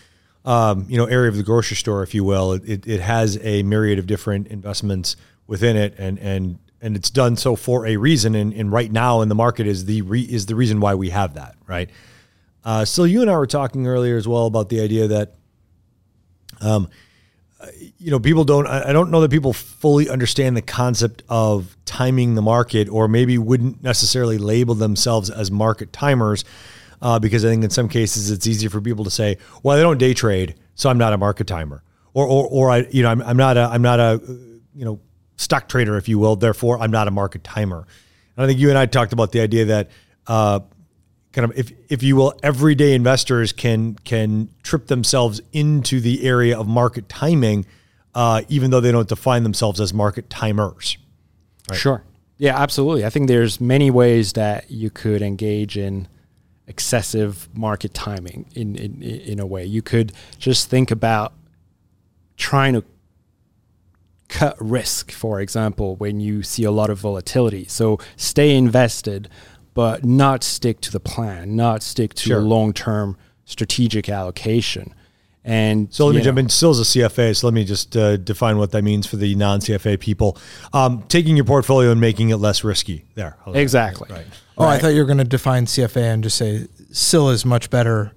Um, 0.46 0.84
you 0.90 0.98
know, 0.98 1.06
area 1.06 1.30
of 1.30 1.38
the 1.38 1.42
grocery 1.42 1.78
store, 1.78 2.02
if 2.02 2.14
you 2.14 2.22
will, 2.22 2.52
it, 2.52 2.68
it, 2.68 2.86
it 2.86 3.00
has 3.00 3.38
a 3.42 3.62
myriad 3.62 3.98
of 3.98 4.06
different 4.06 4.48
investments 4.48 5.16
within 5.46 5.74
it, 5.74 5.94
and 5.96 6.18
and 6.18 6.58
and 6.82 6.96
it's 6.96 7.08
done 7.08 7.34
so 7.34 7.56
for 7.56 7.86
a 7.86 7.96
reason. 7.96 8.34
And, 8.34 8.52
and 8.52 8.70
right 8.70 8.92
now 8.92 9.22
in 9.22 9.30
the 9.30 9.34
market 9.34 9.66
is 9.66 9.86
the 9.86 10.02
re, 10.02 10.20
is 10.20 10.44
the 10.44 10.54
reason 10.54 10.80
why 10.80 10.94
we 10.94 11.08
have 11.08 11.34
that, 11.34 11.56
right? 11.66 11.88
Uh, 12.64 12.84
so 12.84 13.04
you 13.04 13.20
and 13.20 13.30
I 13.30 13.36
were 13.36 13.46
talking 13.46 13.86
earlier 13.86 14.16
as 14.16 14.26
well 14.26 14.46
about 14.46 14.68
the 14.68 14.80
idea 14.80 15.08
that 15.08 15.34
you 17.98 18.10
know, 18.10 18.20
people 18.20 18.44
don't, 18.44 18.66
I 18.66 18.92
don't 18.92 19.10
know 19.10 19.20
that 19.20 19.30
people 19.30 19.52
fully 19.52 20.08
understand 20.08 20.56
the 20.56 20.62
concept 20.62 21.22
of 21.28 21.76
timing 21.84 22.34
the 22.34 22.42
market 22.42 22.88
or 22.88 23.08
maybe 23.08 23.38
wouldn't 23.38 23.82
necessarily 23.82 24.38
label 24.38 24.74
themselves 24.74 25.30
as 25.30 25.50
market 25.50 25.92
timers 25.92 26.44
uh, 27.02 27.18
because 27.18 27.44
I 27.44 27.48
think 27.48 27.64
in 27.64 27.70
some 27.70 27.88
cases 27.88 28.30
it's 28.30 28.46
easier 28.46 28.70
for 28.70 28.80
people 28.80 29.04
to 29.04 29.10
say, 29.10 29.38
well, 29.62 29.78
I 29.78 29.82
don't 29.82 29.98
day 29.98 30.14
trade, 30.14 30.54
so 30.74 30.90
I'm 30.90 30.98
not 30.98 31.12
a 31.12 31.18
market 31.18 31.46
timer. 31.46 31.82
Or, 32.12 32.26
or, 32.26 32.48
or 32.50 32.70
I, 32.70 32.86
you 32.90 33.02
know, 33.02 33.10
I'm, 33.10 33.22
I'm 33.22 33.36
not 33.36 33.56
a, 33.56 33.62
I'm 33.62 33.82
not 33.82 34.00
a, 34.00 34.20
you 34.74 34.84
know, 34.84 35.00
stock 35.36 35.68
trader, 35.68 35.96
if 35.96 36.08
you 36.08 36.18
will. 36.18 36.36
Therefore, 36.36 36.78
I'm 36.78 36.90
not 36.90 37.08
a 37.08 37.10
market 37.10 37.42
timer. 37.42 37.86
And 38.36 38.44
I 38.44 38.46
think 38.46 38.60
you 38.60 38.68
and 38.68 38.78
I 38.78 38.86
talked 38.86 39.12
about 39.12 39.32
the 39.32 39.40
idea 39.40 39.64
that, 39.66 39.90
uh, 40.26 40.60
kind 41.34 41.50
of 41.50 41.58
if 41.58 41.70
if 41.90 42.02
you 42.02 42.16
will 42.16 42.32
everyday 42.42 42.94
investors 42.94 43.52
can 43.52 43.94
can 44.04 44.48
trip 44.62 44.86
themselves 44.86 45.42
into 45.52 46.00
the 46.00 46.24
area 46.26 46.58
of 46.58 46.66
market 46.66 47.08
timing 47.08 47.66
uh, 48.14 48.40
even 48.48 48.70
though 48.70 48.80
they 48.80 48.92
don't 48.92 49.08
define 49.08 49.42
themselves 49.42 49.80
as 49.80 49.92
market 49.92 50.30
timers 50.30 50.96
Sure. 51.72 52.04
Yeah, 52.36 52.60
absolutely. 52.60 53.04
I 53.04 53.10
think 53.10 53.28
there's 53.28 53.60
many 53.60 53.90
ways 53.90 54.34
that 54.34 54.70
you 54.70 54.90
could 54.90 55.22
engage 55.22 55.78
in 55.78 56.08
excessive 56.66 57.48
market 57.54 57.94
timing 57.94 58.46
in, 58.54 58.76
in 58.76 59.02
in 59.02 59.38
a 59.38 59.46
way. 59.46 59.64
You 59.64 59.82
could 59.82 60.12
just 60.38 60.68
think 60.68 60.90
about 60.90 61.32
trying 62.36 62.74
to 62.74 62.84
cut 64.28 64.56
risk, 64.58 65.12
for 65.12 65.40
example, 65.40 65.96
when 65.96 66.20
you 66.20 66.42
see 66.42 66.64
a 66.64 66.70
lot 66.70 66.90
of 66.90 66.98
volatility. 66.98 67.66
So 67.66 67.98
stay 68.16 68.56
invested, 68.56 69.28
but 69.74 70.04
not 70.04 70.42
stick 70.42 70.80
to 70.82 70.92
the 70.92 71.00
plan, 71.00 71.54
not 71.56 71.82
stick 71.82 72.14
to 72.14 72.22
Sure. 72.28 72.38
a 72.38 72.42
long-term 72.42 73.16
strategic 73.44 74.08
allocation. 74.08 74.94
And 75.44 75.92
so 75.92 76.06
let 76.06 76.12
me 76.12 76.18
you 76.18 76.24
jump 76.24 76.36
know, 76.36 76.40
in. 76.40 76.48
Sil's 76.48 76.80
a 76.80 76.84
cfa 76.84 77.36
so 77.36 77.46
let 77.46 77.52
me 77.52 77.64
just 77.64 77.94
uh, 77.96 78.16
define 78.16 78.56
what 78.56 78.70
that 78.70 78.82
means 78.82 79.06
for 79.06 79.16
the 79.16 79.34
non-cfa 79.34 80.00
people. 80.00 80.38
Um, 80.72 81.04
taking 81.08 81.36
your 81.36 81.44
portfolio 81.44 81.90
and 81.92 82.00
making 82.00 82.30
it 82.30 82.36
less 82.36 82.64
risky. 82.64 83.04
There. 83.14 83.36
Exactly. 83.48 84.08
right. 84.10 84.24
Oh, 84.56 84.64
I 84.64 84.78
thought 84.78 84.94
you 84.94 85.00
were 85.00 85.06
going 85.06 85.18
to 85.18 85.24
define 85.24 85.66
CFA 85.66 86.14
and 86.14 86.22
just 86.22 86.38
say 86.38 86.66
SIL 86.92 87.28
is 87.28 87.44
much 87.44 87.68
better 87.68 88.12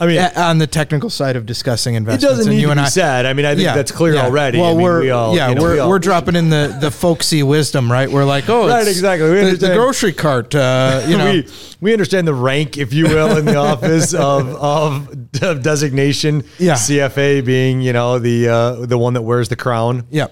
i 0.00 0.06
mean 0.06 0.18
a- 0.18 0.40
on 0.40 0.58
the 0.58 0.66
technical 0.66 1.08
side 1.10 1.36
of 1.36 1.46
discussing 1.46 1.94
it 1.94 1.98
investments. 1.98 2.24
doesn't 2.24 2.46
and 2.50 2.56
need 2.56 2.60
you 2.62 2.66
to 2.68 2.72
and 2.72 2.78
be 2.80 2.84
I, 2.84 2.88
said 2.88 3.26
i 3.26 3.32
mean 3.32 3.44
i 3.46 3.54
think 3.54 3.64
Yeah, 3.64 3.74
that's 3.74 3.92
clear 3.92 4.14
yeah. 4.14 4.24
already 4.24 4.58
Well, 4.58 4.70
I 4.70 4.74
mean, 4.74 4.82
we're 4.82 5.00
we 5.00 5.10
all, 5.10 5.34
yeah 5.36 5.48
you 5.48 5.54
know, 5.54 5.62
we're, 5.62 5.72
we 5.74 5.78
all- 5.80 5.88
we're 5.88 5.98
dropping 5.98 6.36
in 6.36 6.48
the 6.50 6.76
the 6.80 6.90
folksy 6.90 7.42
wisdom, 7.42 7.90
right? 7.90 8.10
We're 8.10 8.24
like, 8.24 8.48
oh, 8.48 8.68
Right, 8.68 8.80
it's 8.82 8.90
exactly. 8.90 9.30
We 9.30 9.50
the, 9.52 9.56
the 9.68 9.74
grocery 9.74 10.12
cart, 10.12 10.54
uh, 10.54 11.02
you 11.08 11.16
know. 11.18 11.30
we 11.30 11.48
we 11.80 11.92
understand 11.92 12.26
the 12.26 12.34
rank, 12.34 12.76
if 12.78 12.92
you 12.92 13.04
will, 13.04 13.36
in 13.36 13.44
the 13.44 13.56
office 13.72 14.12
of, 14.14 14.48
of 14.56 15.08
of 15.42 15.62
designation. 15.62 16.44
Yeah. 16.58 16.74
CFA 16.74 17.44
being 17.44 17.80
you 17.80 17.92
know 17.92 18.18
the 18.18 18.48
uh, 18.48 18.86
the 18.86 18.98
one 18.98 19.14
that 19.14 19.22
wears 19.22 19.48
the 19.48 19.56
crown. 19.56 20.04
yeah. 20.10 20.26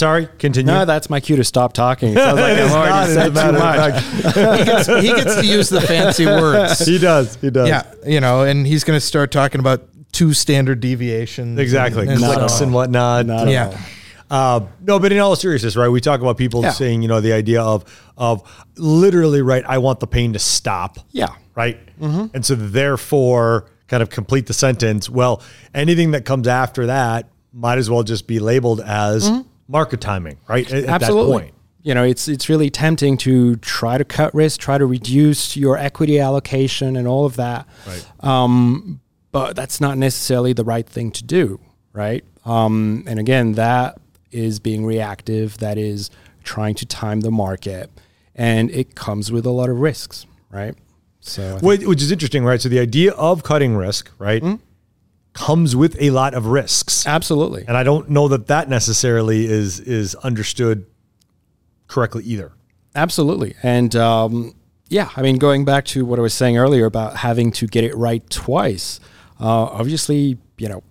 Sorry, 0.00 0.28
continue. 0.38 0.72
no, 0.72 0.86
that's 0.86 1.10
my 1.10 1.20
cue 1.20 1.36
to 1.36 1.44
stop 1.44 1.74
talking. 1.74 2.12
It 2.14 2.16
sounds 2.16 2.40
like 2.40 2.52
It 2.54 2.58
is 2.60 2.72
I've 2.72 2.74
already 2.74 2.90
not, 2.90 3.02
as 3.02 3.10
a 3.10 3.14
said 3.14 3.28
too 3.28 3.52
matter 3.52 3.58
much. 3.92 4.58
he, 4.58 4.64
gets, 4.64 4.86
he 4.86 5.08
gets 5.24 5.34
to 5.40 5.46
use 5.46 5.68
the 5.68 5.80
fancy 5.82 6.24
words. 6.40 6.78
he 6.86 6.96
does. 6.98 7.36
He 7.36 7.50
does. 7.50 7.68
Yeah, 7.68 7.82
you 8.06 8.18
know, 8.20 8.42
and 8.42 8.66
he's 8.66 8.82
going 8.82 8.96
to 8.96 9.04
start 9.04 9.30
talking 9.30 9.60
about 9.60 9.86
two 10.12 10.32
standard 10.32 10.80
deviations. 10.80 11.58
Exactly. 11.58 12.02
and- 12.08 12.12
and 12.12 12.20
Clicks 12.22 12.62
and 12.62 12.72
whatnot. 12.72 13.26
Not 13.26 13.40
uh, 13.40 13.42
at 13.42 13.48
Yeah. 13.52 13.66
all. 13.66 13.74
Uh, 14.30 14.66
no, 14.80 14.98
but 14.98 15.12
in 15.12 15.18
all 15.18 15.36
seriousness, 15.36 15.76
right? 15.76 15.88
We 15.88 16.00
talk 16.00 16.20
about 16.22 16.38
people 16.38 16.62
Yeah. 16.62 16.70
saying, 16.70 17.02
you 17.02 17.08
know, 17.08 17.20
the 17.20 17.32
idea 17.34 17.60
of 17.62 17.84
of 18.16 18.42
literally, 18.76 19.42
right? 19.42 19.64
I 19.66 19.76
want 19.78 20.00
the 20.00 20.06
pain 20.06 20.32
to 20.32 20.38
stop. 20.38 20.98
Yeah. 21.10 21.28
Right. 21.54 21.78
Mm-hmm. 22.00 22.26
And 22.34 22.46
so 22.46 22.54
therefore, 22.54 23.66
kind 23.88 24.02
of 24.02 24.08
complete 24.08 24.46
the 24.46 24.54
sentence. 24.54 25.10
Well, 25.10 25.42
anything 25.74 26.12
that 26.12 26.24
comes 26.24 26.48
after 26.48 26.86
that 26.86 27.28
might 27.52 27.78
as 27.78 27.90
well 27.90 28.02
just 28.02 28.26
be 28.26 28.38
labeled 28.38 28.80
as 28.80 29.28
mm-hmm. 29.28 29.48
Market 29.70 30.00
timing, 30.00 30.38
right? 30.48 30.66
At, 30.66 30.84
at 30.84 30.88
Absolutely. 30.88 31.32
that 31.32 31.42
point. 31.42 31.54
You 31.82 31.94
know, 31.94 32.04
it's 32.04 32.28
it's 32.28 32.50
really 32.50 32.68
tempting 32.68 33.16
to 33.18 33.56
try 33.56 33.96
to 33.96 34.04
cut 34.04 34.34
risk, 34.34 34.60
try 34.60 34.76
to 34.76 34.84
reduce 34.84 35.56
your 35.56 35.78
equity 35.78 36.20
allocation, 36.20 36.94
and 36.94 37.08
all 37.08 37.24
of 37.24 37.36
that. 37.36 37.66
Right. 37.86 38.06
Um, 38.20 39.00
but 39.32 39.56
that's 39.56 39.80
not 39.80 39.96
necessarily 39.96 40.52
the 40.52 40.64
right 40.64 40.86
thing 40.86 41.10
to 41.12 41.24
do, 41.24 41.58
right? 41.94 42.22
Um, 42.44 43.04
and 43.06 43.18
again, 43.18 43.52
that 43.52 43.98
is 44.30 44.60
being 44.60 44.84
reactive. 44.84 45.56
That 45.58 45.78
is 45.78 46.10
trying 46.44 46.74
to 46.76 46.86
time 46.86 47.20
the 47.20 47.30
market, 47.30 47.90
and 48.34 48.70
it 48.72 48.94
comes 48.94 49.32
with 49.32 49.46
a 49.46 49.50
lot 49.50 49.70
of 49.70 49.78
risks, 49.80 50.26
right? 50.50 50.74
So, 51.20 51.58
Which, 51.62 51.82
which 51.84 52.02
is 52.02 52.10
interesting, 52.10 52.44
right? 52.44 52.60
So 52.60 52.68
the 52.68 52.78
idea 52.78 53.12
of 53.12 53.42
cutting 53.42 53.76
risk, 53.76 54.10
right, 54.18 54.42
comes 55.32 55.76
with 55.76 55.96
a 56.00 56.10
lot 56.10 56.34
of 56.34 56.46
risks. 56.46 57.06
absolutely. 57.06 57.64
And 57.66 57.76
I 57.76 57.82
don't 57.82 58.10
know 58.10 58.28
that 58.28 58.46
that 58.48 58.68
necessarily 58.68 59.46
is 59.46 59.80
is 59.80 60.14
understood 60.16 60.86
correctly 61.86 62.24
either. 62.24 62.52
Absolutely. 62.94 63.54
And 63.62 63.94
um, 63.94 64.54
yeah, 64.88 65.10
I 65.16 65.22
mean, 65.22 65.38
going 65.38 65.64
back 65.64 65.84
to 65.86 66.04
what 66.04 66.18
I 66.18 66.22
was 66.22 66.34
saying 66.34 66.58
earlier 66.58 66.86
about 66.86 67.16
having 67.16 67.52
to 67.52 67.66
get 67.66 67.84
it 67.84 67.96
right 67.96 68.28
twice, 68.28 68.98
uh, 69.38 69.64
obviously, 69.64 70.38
you 70.58 70.68
know, 70.68 70.82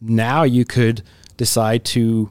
now 0.00 0.42
you 0.42 0.64
could 0.64 1.02
decide 1.36 1.84
to 1.84 2.30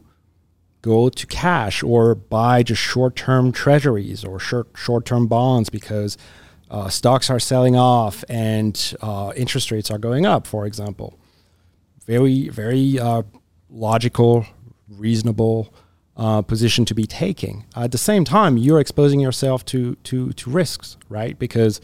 go 0.81 1.10
to 1.10 1.27
cash 1.27 1.81
or 1.83 2.15
buy 2.15 2.63
just 2.63 2.81
short 2.81 3.15
term 3.15 3.51
treasuries 3.51 4.24
or 4.25 4.39
short 4.39 4.67
short 4.75 5.05
term 5.05 5.27
bonds 5.27 5.69
because 5.69 6.17
uh, 6.69 6.89
stocks 6.89 7.29
are 7.29 7.39
selling 7.39 7.75
off 7.75 8.24
and 8.27 8.95
uh, 9.01 9.31
interest 9.36 9.72
rates 9.72 9.91
are 9.91 10.00
going 10.00 10.25
up, 10.25 10.48
for 10.48 10.65
example. 10.65 11.19
Very, 12.05 12.50
very 12.50 13.00
uh, 13.00 13.24
logical, 13.69 14.45
reasonable 14.89 15.74
uh, 16.15 16.41
position 16.41 16.86
to 16.86 16.93
be 16.93 17.05
taking. 17.05 17.65
At 17.75 17.91
the 17.91 17.98
same 17.98 18.24
time, 18.24 18.57
you're 18.57 18.79
exposing 18.79 19.19
yourself 19.19 19.65
to 19.65 19.95
to 19.95 20.31
to 20.33 20.50
risks, 20.50 20.98
right? 21.10 21.38
Because 21.39 21.81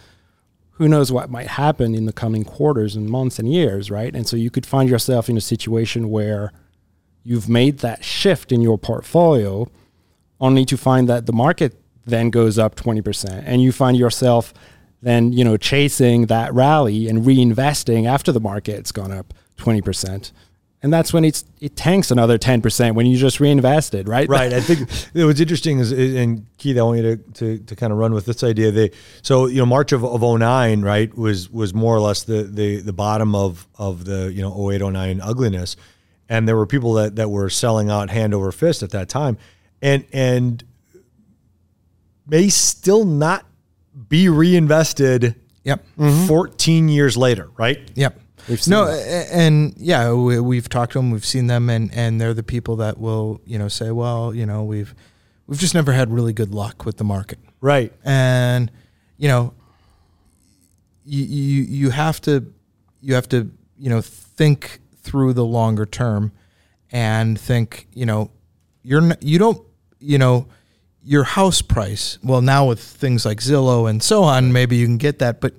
who 0.72 0.88
knows 0.88 1.12
what 1.12 1.30
might 1.30 1.48
happen 1.48 1.94
in 1.94 2.06
the 2.06 2.14
coming 2.14 2.46
quarters 2.46 2.96
and 2.96 3.10
months 3.10 3.38
and 3.38 3.52
years, 3.52 3.92
right? 3.92 4.16
And 4.16 4.28
so 4.28 4.38
you 4.38 4.50
could 4.50 4.66
find 4.66 4.90
yourself 4.90 5.30
in 5.30 5.36
a 5.36 5.42
situation 5.42 6.10
where 6.10 6.54
you've 7.24 7.50
made 7.50 7.80
that 7.80 8.04
shift 8.04 8.52
in 8.52 8.62
your 8.62 8.78
portfolio 8.78 9.68
only 10.40 10.64
to 10.66 10.78
find 10.78 11.10
that 11.10 11.26
the 11.26 11.34
market 11.34 11.82
then 12.06 12.30
goes 12.30 12.58
up 12.58 12.76
20% 12.76 13.44
and 13.46 13.62
you 13.62 13.72
find 13.72 13.98
yourself 13.98 14.54
then 15.02 15.32
you 15.32 15.44
know 15.44 15.58
chasing 15.58 16.26
that 16.26 16.54
rally 16.54 17.08
and 17.08 17.24
reinvesting 17.24 18.08
after 18.08 18.32
the 18.32 18.40
market's 18.40 18.92
gone 18.92 19.12
up 19.12 19.34
20% 19.60 20.32
and 20.82 20.94
that's 20.94 21.12
when 21.12 21.25
it's 21.25 21.44
it 21.60 21.75
tanks 21.75 22.10
another 22.10 22.38
10% 22.38 22.96
when 22.96 23.06
you 23.06 23.18
just 23.18 23.39
reinvested 23.39 24.08
right 24.08 24.30
Right. 24.30 24.54
I 24.54 24.62
think 24.62 24.89
what's 25.13 25.39
interesting 25.39 25.80
is, 25.80 25.92
and 25.92 26.46
Keith, 26.58 26.78
I 26.78 26.82
want 26.84 27.00
you 27.00 27.16
to, 27.16 27.18
to, 27.34 27.58
to 27.66 27.75
kind 27.75 27.92
of 27.92 28.00
run 28.00 28.13
with 28.13 28.25
this 28.25 28.44
idea. 28.44 28.72
They, 28.72 28.92
so, 29.22 29.48
you 29.48 29.58
know, 29.58 29.66
March 29.66 29.92
of, 29.92 30.06
of 30.06 30.22
09, 30.22 30.82
right, 30.82 31.13
was, 31.18 31.50
was 31.50 31.74
more 31.74 31.96
or 31.96 32.00
less 32.00 32.24
the, 32.24 32.44
the, 32.44 32.78
the 32.82 32.94
bottom 32.94 33.36
of, 33.36 33.68
of 33.78 34.06
the, 34.06 34.32
you 34.32 34.42
know, 34.42 34.72
08, 34.72 34.82
09 34.82 35.20
ugliness. 35.22 35.75
And 36.30 36.48
there 36.48 36.56
were 36.56 36.68
people 36.68 36.94
that, 36.94 37.18
that 37.18 37.30
were 37.30 37.50
selling 37.50 37.89
out 37.89 38.10
hand 38.10 38.34
over 38.34 38.51
fist 38.51 38.82
at 38.84 38.92
that 38.92 39.10
time 39.10 39.38
and, 39.82 40.06
and 40.13 40.63
may 42.25 42.48
still 42.50 43.04
not 43.04 43.46
be 44.08 44.30
reinvested 44.30 45.36
Yep. 45.66 45.86
14 46.28 46.89
years 46.89 47.18
later, 47.18 47.50
right? 47.58 47.92
Yep. 47.94 48.20
We've 48.50 48.68
No, 48.68 48.86
that. 48.86 49.27
and 49.32 49.74
yeah, 49.77 50.12
we, 50.13 50.39
we've 50.39 50.68
talked 50.70 50.94
to 50.94 51.00
them, 51.00 51.12
we've 51.12 51.25
seen 51.25 51.48
them, 51.48 51.70
and 51.70 51.94
and 51.94 52.20
they're 52.20 52.34
the 52.34 52.44
people 52.44 52.75
that 52.77 52.98
will 53.00 53.41
you 53.46 53.58
know 53.60 53.68
say, 53.68 53.91
well, 53.91 54.34
you 54.34 54.46
know, 54.46 54.63
we've 54.63 54.94
we've 55.48 55.60
just 55.60 55.74
never 55.74 55.91
had 55.94 56.12
really 56.12 56.34
good 56.34 56.53
luck 56.53 56.86
with 56.86 56.98
the 56.98 57.03
market, 57.03 57.39
Right. 57.62 57.94
and 58.03 58.72
you 59.18 59.27
know, 59.27 59.53
you 61.06 61.24
you 61.24 61.63
you 61.63 61.89
have 61.91 62.22
to 62.22 62.51
you 63.01 63.13
have 63.15 63.27
to 63.29 63.51
you 63.77 63.89
know 63.89 64.01
think 64.01 64.79
through 65.03 65.34
the 65.34 65.46
longer 65.46 65.86
term, 65.86 66.32
and 66.91 67.39
think 67.39 67.88
you 67.94 68.06
know 68.06 68.32
you're 68.84 69.01
n- 69.01 69.18
you 69.22 69.39
don't 69.39 69.62
you 70.00 70.18
know 70.18 70.48
your 71.03 71.24
house 71.24 71.62
price. 71.62 72.18
Well, 72.24 72.41
now 72.41 72.68
with 72.68 72.79
things 72.82 73.25
like 73.25 73.39
Zillow 73.39 73.89
and 73.89 74.03
so 74.03 74.24
on, 74.24 74.51
maybe 74.51 74.75
you 74.75 74.86
can 74.86 74.98
get 74.98 75.20
that, 75.20 75.39
but 75.39 75.53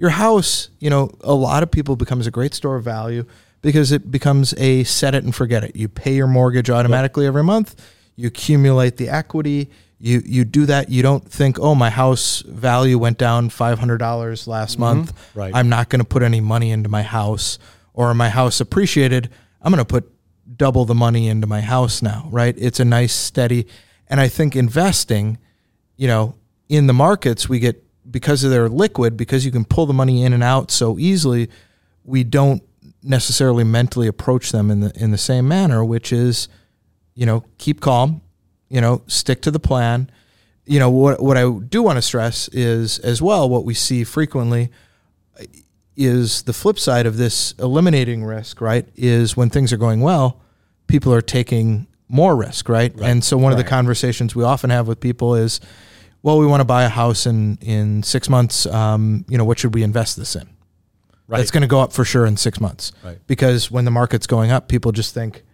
your 0.00 0.10
house, 0.10 0.70
you 0.78 0.88
know, 0.88 1.10
a 1.20 1.34
lot 1.34 1.62
of 1.62 1.70
people 1.70 1.94
becomes 1.94 2.26
a 2.26 2.30
great 2.30 2.54
store 2.54 2.76
of 2.76 2.84
value 2.84 3.26
because 3.60 3.92
it 3.92 4.10
becomes 4.10 4.54
a 4.56 4.82
set 4.84 5.14
it 5.14 5.24
and 5.24 5.34
forget 5.34 5.62
it. 5.62 5.76
You 5.76 5.88
pay 5.88 6.14
your 6.14 6.26
mortgage 6.26 6.70
automatically 6.70 7.26
every 7.26 7.44
month. 7.44 7.78
You 8.16 8.28
accumulate 8.28 8.96
the 8.96 9.10
equity. 9.10 9.68
You 9.98 10.22
you 10.24 10.46
do 10.46 10.64
that. 10.64 10.88
You 10.88 11.02
don't 11.02 11.30
think, 11.30 11.58
oh, 11.60 11.74
my 11.74 11.90
house 11.90 12.40
value 12.46 12.96
went 12.96 13.18
down 13.18 13.50
five 13.50 13.78
hundred 13.78 13.98
dollars 13.98 14.48
last 14.48 14.72
mm-hmm. 14.72 14.80
month. 14.80 15.30
Right. 15.34 15.54
I'm 15.54 15.68
not 15.68 15.90
going 15.90 16.00
to 16.00 16.06
put 16.06 16.22
any 16.22 16.40
money 16.40 16.70
into 16.70 16.88
my 16.88 17.02
house, 17.02 17.58
or 17.92 18.14
my 18.14 18.30
house 18.30 18.58
appreciated. 18.58 19.28
I'm 19.60 19.70
going 19.70 19.84
to 19.84 19.84
put 19.84 20.10
double 20.56 20.86
the 20.86 20.94
money 20.94 21.28
into 21.28 21.46
my 21.46 21.60
house 21.60 22.00
now. 22.00 22.26
Right? 22.30 22.54
It's 22.56 22.80
a 22.80 22.86
nice 22.86 23.12
steady. 23.12 23.66
And 24.08 24.18
I 24.18 24.28
think 24.28 24.56
investing, 24.56 25.36
you 25.98 26.08
know, 26.08 26.36
in 26.70 26.86
the 26.86 26.94
markets, 26.94 27.50
we 27.50 27.58
get 27.58 27.84
because 28.10 28.44
of 28.44 28.50
their 28.50 28.68
liquid, 28.68 29.16
because 29.16 29.44
you 29.44 29.52
can 29.52 29.64
pull 29.64 29.86
the 29.86 29.92
money 29.92 30.22
in 30.22 30.32
and 30.32 30.42
out 30.42 30.70
so 30.70 30.98
easily. 30.98 31.48
We 32.04 32.24
don't 32.24 32.62
necessarily 33.02 33.64
mentally 33.64 34.06
approach 34.06 34.52
them 34.52 34.70
in 34.70 34.80
the 34.80 34.92
in 34.94 35.10
the 35.10 35.18
same 35.18 35.48
manner, 35.48 35.84
which 35.84 36.12
is, 36.12 36.48
you 37.14 37.26
know, 37.26 37.44
keep 37.58 37.80
calm, 37.80 38.22
you 38.68 38.80
know, 38.80 39.02
stick 39.06 39.42
to 39.42 39.50
the 39.50 39.60
plan. 39.60 40.10
You 40.66 40.78
know, 40.78 40.90
what 40.90 41.22
what 41.22 41.36
I 41.36 41.50
do 41.50 41.82
want 41.82 41.96
to 41.96 42.02
stress 42.02 42.48
is 42.48 42.98
as 43.00 43.20
well 43.20 43.48
what 43.48 43.64
we 43.64 43.74
see 43.74 44.04
frequently 44.04 44.70
uh, 45.38 45.44
is 45.96 46.42
the 46.42 46.52
flip 46.52 46.78
side 46.78 47.06
of 47.06 47.16
this 47.16 47.52
eliminating 47.58 48.24
risk, 48.24 48.60
right? 48.60 48.88
Is 48.96 49.36
when 49.36 49.50
things 49.50 49.72
are 49.72 49.76
going 49.76 50.00
well, 50.00 50.40
people 50.86 51.12
are 51.12 51.22
taking 51.22 51.86
more 52.08 52.34
risk, 52.36 52.68
right? 52.68 52.92
And 53.00 53.22
so 53.22 53.36
one 53.36 53.52
of 53.52 53.58
the 53.58 53.64
conversations 53.64 54.34
we 54.34 54.42
often 54.42 54.70
have 54.70 54.88
with 54.88 54.98
people 54.98 55.36
is, 55.36 55.60
well, 56.22 56.38
we 56.38 56.46
want 56.46 56.60
to 56.60 56.66
buy 56.66 56.84
a 56.84 56.88
house 56.88 57.26
in 57.26 57.58
in 57.60 58.02
six 58.02 58.28
months. 58.28 58.66
Um, 58.66 59.24
you 59.28 59.38
know, 59.38 59.44
what 59.44 59.58
should 59.58 59.74
we 59.74 59.82
invest 59.82 60.16
this 60.16 60.36
in? 60.36 60.48
Right. 61.26 61.38
That's 61.38 61.50
going 61.50 61.62
to 61.62 61.68
go 61.68 61.80
up 61.80 61.92
for 61.92 62.04
sure 62.04 62.26
in 62.26 62.36
six 62.36 62.60
months. 62.60 62.92
Right. 63.04 63.18
Because 63.26 63.70
when 63.70 63.84
the 63.84 63.90
market's 63.90 64.26
going 64.26 64.50
up, 64.50 64.68
people 64.68 64.90
just 64.90 65.14
think, 65.14 65.44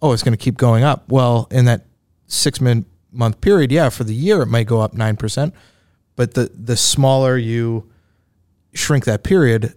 oh, 0.00 0.12
it's 0.12 0.22
going 0.24 0.32
to 0.32 0.42
keep 0.44 0.56
going 0.56 0.82
up. 0.82 1.10
Well, 1.10 1.46
in 1.50 1.66
that 1.66 1.86
six 2.26 2.60
min- 2.60 2.86
month 3.12 3.40
period, 3.40 3.70
yeah, 3.70 3.88
for 3.88 4.04
the 4.04 4.14
year 4.14 4.42
it 4.42 4.46
might 4.46 4.66
go 4.66 4.80
up 4.80 4.94
nine 4.94 5.16
percent, 5.16 5.54
but 6.16 6.34
the 6.34 6.50
the 6.54 6.76
smaller 6.76 7.36
you 7.36 7.90
shrink 8.74 9.04
that 9.04 9.22
period, 9.22 9.74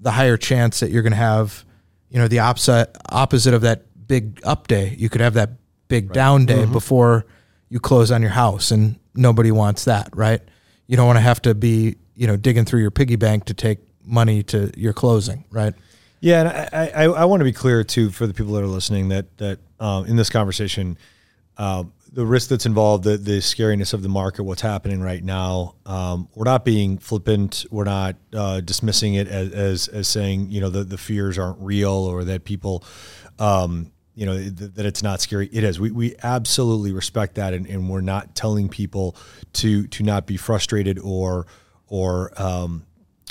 the 0.00 0.12
higher 0.12 0.36
chance 0.36 0.80
that 0.80 0.90
you're 0.90 1.02
going 1.02 1.12
to 1.12 1.16
have, 1.16 1.64
you 2.08 2.18
know, 2.18 2.28
the 2.28 2.38
opposite 2.38 2.96
opposite 3.10 3.54
of 3.54 3.62
that 3.62 3.82
big 4.08 4.40
up 4.44 4.66
day. 4.66 4.94
You 4.98 5.08
could 5.08 5.20
have 5.20 5.34
that 5.34 5.50
big 5.88 6.12
down 6.12 6.46
day 6.46 6.64
before 6.64 7.26
you 7.68 7.80
close 7.80 8.10
on 8.10 8.22
your 8.22 8.30
house, 8.30 8.70
and 8.70 8.98
nobody 9.16 9.50
wants 9.50 9.84
that, 9.84 10.10
right? 10.14 10.40
You 10.86 10.96
don't 10.96 11.06
want 11.06 11.16
to 11.16 11.22
have 11.22 11.42
to 11.42 11.54
be, 11.54 11.96
you 12.14 12.26
know, 12.26 12.36
digging 12.36 12.64
through 12.64 12.80
your 12.80 12.90
piggy 12.90 13.16
bank 13.16 13.46
to 13.46 13.54
take 13.54 13.78
money 14.04 14.42
to 14.44 14.70
your 14.76 14.92
closing, 14.92 15.44
right? 15.50 15.74
Yeah, 16.20 16.40
and 16.40 16.48
I, 16.48 17.02
I, 17.02 17.04
I 17.04 17.24
want 17.26 17.40
to 17.40 17.44
be 17.44 17.52
clear 17.52 17.84
too 17.84 18.10
for 18.10 18.26
the 18.26 18.34
people 18.34 18.54
that 18.54 18.62
are 18.62 18.68
listening 18.68 19.08
that 19.10 19.36
that 19.38 19.58
um, 19.78 20.06
in 20.06 20.16
this 20.16 20.30
conversation, 20.30 20.96
uh, 21.58 21.84
the 22.12 22.24
risk 22.24 22.48
that's 22.48 22.66
involved, 22.66 23.04
the 23.04 23.16
the 23.16 23.38
scariness 23.38 23.92
of 23.92 24.02
the 24.02 24.08
market, 24.08 24.44
what's 24.44 24.62
happening 24.62 25.00
right 25.00 25.22
now. 25.22 25.74
Um, 25.84 26.28
we're 26.34 26.44
not 26.44 26.64
being 26.64 26.98
flippant. 26.98 27.66
We're 27.70 27.84
not 27.84 28.16
uh, 28.32 28.60
dismissing 28.60 29.14
it 29.14 29.28
as, 29.28 29.52
as 29.52 29.88
as 29.88 30.08
saying 30.08 30.50
you 30.50 30.60
know 30.60 30.70
the 30.70 30.84
the 30.84 30.98
fears 30.98 31.38
aren't 31.38 31.60
real 31.60 31.92
or 31.92 32.24
that 32.24 32.44
people. 32.44 32.84
Um, 33.38 33.92
you 34.16 34.24
know 34.24 34.36
th- 34.36 34.72
that 34.74 34.86
it's 34.86 35.02
not 35.02 35.20
scary. 35.20 35.48
It 35.52 35.62
is. 35.62 35.78
We, 35.78 35.92
we 35.92 36.16
absolutely 36.22 36.90
respect 36.90 37.36
that, 37.36 37.52
and, 37.52 37.66
and 37.66 37.88
we're 37.88 38.00
not 38.00 38.34
telling 38.34 38.68
people 38.68 39.14
to 39.52 39.86
to 39.88 40.02
not 40.02 40.26
be 40.26 40.36
frustrated 40.36 40.98
or 40.98 41.46
or 41.86 42.32
um, 42.42 42.86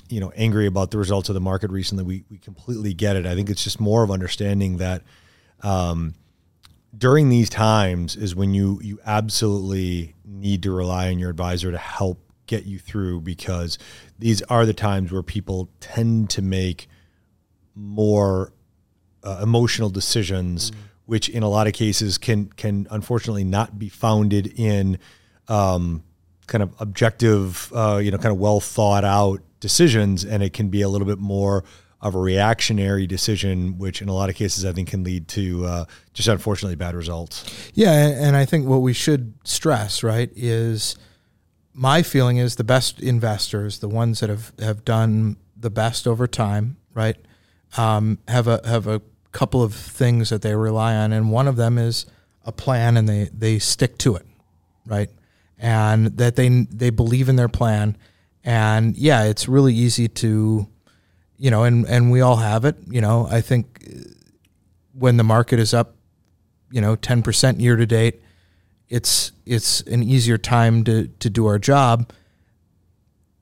you 0.08 0.20
know 0.20 0.32
angry 0.36 0.68
about 0.68 0.92
the 0.92 1.00
results 1.00 1.28
of 1.28 1.34
the 1.34 1.42
market 1.42 1.72
recently. 1.72 2.04
We 2.04 2.24
we 2.30 2.38
completely 2.38 2.94
get 2.94 3.16
it. 3.16 3.26
I 3.26 3.34
think 3.34 3.50
it's 3.50 3.64
just 3.64 3.80
more 3.80 4.04
of 4.04 4.12
understanding 4.12 4.78
that 4.78 5.02
um, 5.64 6.14
during 6.96 7.30
these 7.30 7.50
times 7.50 8.16
is 8.16 8.36
when 8.36 8.54
you 8.54 8.80
you 8.84 9.00
absolutely 9.06 10.14
need 10.24 10.62
to 10.64 10.72
rely 10.72 11.10
on 11.10 11.18
your 11.18 11.32
advisor 11.32 11.72
to 11.72 11.80
help 11.80 12.20
get 12.46 12.66
you 12.68 12.78
through 12.78 13.22
because 13.22 13.80
these 14.20 14.44
are 14.44 14.68
the 14.68 14.74
times 14.74 15.12
where 15.12 15.24
people 15.24 15.68
tend 15.80 16.30
to 16.30 16.44
make 16.44 16.88
more 17.74 18.54
uh, 19.26 19.40
emotional 19.42 19.90
decisions, 19.90 20.72
which 21.06 21.28
in 21.30 21.44
a 21.44 21.50
lot 21.50 21.68
of 21.68 21.74
cases 21.74 22.18
can 22.18 22.48
can 22.48 22.88
unfortunately 22.92 23.44
not 23.44 23.78
be 23.78 23.90
founded 23.90 24.54
in 24.56 24.98
um, 25.48 26.04
kind 26.48 26.64
of 26.64 26.74
objective, 26.80 27.72
uh, 27.74 27.98
you 27.98 28.12
know, 28.12 28.18
kind 28.18 28.32
of 28.32 28.40
well 28.40 28.60
thought 28.60 29.04
out 29.04 29.42
decisions, 29.60 30.24
and 30.24 30.44
it 30.44 30.54
can 30.54 30.70
be 30.70 30.82
a 30.82 30.90
little 30.90 31.08
bit 31.08 31.20
more 31.20 31.64
of 32.02 32.14
a 32.14 32.20
reactionary 32.20 33.08
decision, 33.08 33.80
which 33.80 34.02
in 34.02 34.10
a 34.10 34.14
lot 34.14 34.30
of 34.30 34.36
cases 34.36 34.64
I 34.64 34.72
think 34.74 34.90
can 34.90 35.04
lead 35.04 35.28
to 35.30 35.66
uh, 35.66 35.86
just 36.14 36.28
unfortunately 36.28 36.76
bad 36.76 36.94
results. 36.94 37.72
Yeah, 37.74 37.92
and 37.92 38.26
and 38.28 38.36
I 38.36 38.46
think 38.46 38.68
what 38.68 38.82
we 38.82 38.94
should 38.94 39.34
stress, 39.44 40.04
right, 40.04 40.30
is 40.36 40.96
my 41.74 42.04
feeling 42.04 42.38
is 42.38 42.56
the 42.56 42.64
best 42.64 43.02
investors, 43.02 43.80
the 43.80 43.90
ones 43.90 44.22
that 44.22 44.30
have, 44.30 44.54
have 44.60 44.86
done 44.86 45.38
the 45.58 45.70
best 45.70 46.08
over 46.08 46.28
time, 46.28 46.78
right, 46.94 47.18
um, 47.78 48.20
have 48.28 48.48
a 48.48 48.62
have 48.66 48.88
a 48.88 49.02
couple 49.36 49.62
of 49.62 49.74
things 49.74 50.30
that 50.30 50.42
they 50.42 50.56
rely 50.56 50.96
on, 50.96 51.12
and 51.12 51.30
one 51.30 51.48
of 51.48 51.56
them 51.56 51.78
is 51.78 52.06
a 52.44 52.52
plan, 52.52 52.98
and 52.98 53.08
they 53.08 53.30
they 53.34 53.60
stick 53.60 53.98
to 54.00 54.16
it, 54.16 54.26
right, 54.86 55.10
and 55.60 56.18
that 56.18 56.36
they 56.36 56.50
they 56.50 56.90
believe 56.90 57.30
in 57.30 57.36
their 57.36 57.50
plan, 57.50 57.98
and 58.44 58.98
yeah, 58.98 59.24
it's 59.24 59.48
really 59.48 59.74
easy 59.74 60.08
to, 60.08 60.68
you 61.38 61.52
know, 61.52 61.64
and 61.64 61.86
and 61.88 62.12
we 62.12 62.22
all 62.22 62.38
have 62.38 62.66
it, 62.66 62.78
you 62.88 63.02
know. 63.02 63.28
I 63.30 63.42
think 63.42 63.86
uh, 63.88 64.00
when 64.94 65.18
the 65.18 65.24
market 65.24 65.60
is 65.60 65.74
up 65.74 65.96
you 66.72 66.82
know 66.82 66.96
10% 66.96 67.62
year 67.62 67.76
to 67.76 67.86
date 67.86 68.22
it's 68.90 69.32
it's 69.46 69.82
an 69.82 70.04
easier 70.04 70.38
time 70.38 70.84
to 70.84 71.08
to 71.20 71.30
do 71.30 71.46
our 71.46 71.60
job. 71.60 72.12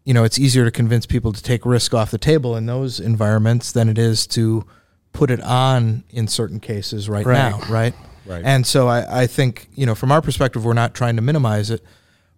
You 0.05 0.13
know 0.13 0.23
it's 0.23 0.39
easier 0.39 0.65
to 0.65 0.71
convince 0.71 1.05
people 1.05 1.33
to 1.33 1.41
take 1.41 1.65
risk 1.65 1.93
off 1.93 2.11
the 2.11 2.17
table 2.17 2.55
in 2.55 2.65
those 2.65 2.99
environments 2.99 3.71
than 3.71 3.89
it 3.89 3.97
is 3.97 4.27
to 4.27 4.65
put 5.13 5.31
it 5.31 5.39
on 5.41 6.03
in 6.09 6.27
certain 6.27 6.59
cases 6.59 7.07
right, 7.07 7.25
Right. 7.25 7.37
now 7.51 7.59
right 7.69 7.93
Right. 8.25 8.41
and 8.45 8.65
so 8.65 8.87
I, 8.87 9.23
I 9.23 9.27
think 9.27 9.69
you 9.75 9.85
know 9.85 9.95
from 9.95 10.11
our 10.11 10.21
perspective 10.21 10.65
we're 10.65 10.73
not 10.73 10.93
trying 10.93 11.15
to 11.17 11.21
minimize 11.21 11.69
it 11.69 11.83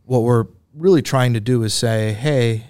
what 0.03 0.19
we're 0.23 0.45
really 0.73 1.01
trying 1.01 1.33
to 1.33 1.39
do 1.39 1.63
is 1.63 1.73
say 1.73 2.13
hey 2.13 2.65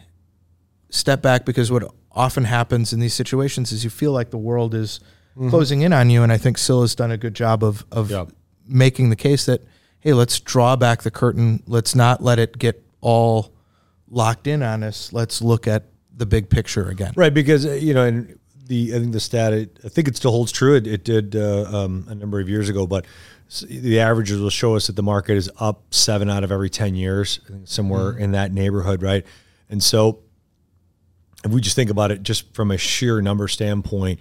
step 0.90 1.22
back 1.22 1.46
because 1.46 1.72
what 1.72 1.84
often 2.12 2.44
happens 2.46 2.94
in 2.94 3.00
these 3.00 3.14
situations 3.14 3.72
is 3.72 3.84
you 3.84 3.90
feel 3.90 4.12
like 4.12 4.30
the 4.30 4.38
world 4.38 4.74
is 4.76 5.00
mm-hmm. 5.36 5.50
closing 5.50 5.82
in 5.82 5.92
on 5.94 6.10
you 6.10 6.24
and 6.24 6.32
i 6.32 6.38
think 6.38 6.58
Sil 6.60 6.82
has 6.82 6.94
done 6.96 7.12
a 7.12 7.18
good 7.18 7.34
job 7.34 7.64
of 7.64 7.86
of 7.92 8.12
Yeah. 8.12 8.26
making 8.68 9.10
the 9.10 9.16
case 9.16 9.46
that 9.46 9.62
hey 10.00 10.14
let's 10.14 10.40
draw 10.40 10.76
back 10.76 11.02
the 11.04 11.12
curtain 11.12 11.64
let's 11.68 11.96
not 11.96 12.22
let 12.22 12.38
it 12.40 12.58
get 12.60 12.84
all 13.02 13.54
locked 14.10 14.46
in 14.48 14.62
on 14.62 14.84
us 14.84 15.12
let's 15.14 15.42
look 15.42 15.68
at 15.68 15.84
the 16.16 16.26
big 16.26 16.50
picture 16.50 16.90
again 16.90 17.12
Right, 17.16 17.34
because 17.34 17.66
you 17.66 17.94
know, 17.94 18.06
and 18.06 18.40
the 18.66 18.96
I 18.96 19.00
think 19.00 19.12
the 19.12 19.20
stat, 19.20 19.54
it, 19.54 19.80
I 19.84 19.90
think 19.90 20.08
it 20.08 20.16
still 20.16 20.32
holds 20.32 20.52
true. 20.52 20.76
It, 20.76 20.88
it 20.88 21.04
did 21.04 21.36
uh, 21.36 21.66
um, 21.72 22.06
a 22.10 22.16
number 22.16 22.40
of 22.40 22.50
years 22.50 22.70
ago, 22.70 22.88
but 22.88 23.06
the 23.68 24.00
averages 24.00 24.40
will 24.40 24.50
show 24.50 24.76
us 24.76 24.88
that 24.88 24.96
the 24.96 25.04
market 25.04 25.36
is 25.36 25.50
up 25.60 25.84
seven 25.94 26.30
out 26.30 26.44
of 26.44 26.52
every 26.52 26.70
ten 26.70 26.96
years, 26.96 27.40
somewhere 27.64 28.18
in 28.18 28.32
that 28.32 28.52
neighborhood, 28.52 29.02
right? 29.02 29.26
And 29.70 29.82
so, 29.82 30.20
if 31.44 31.52
we 31.52 31.62
just 31.62 31.76
think 31.76 31.90
about 31.90 32.12
it, 32.12 32.24
just 32.24 32.54
from 32.54 32.72
a 32.72 32.78
sheer 32.78 33.22
number 33.22 33.48
standpoint, 33.48 34.20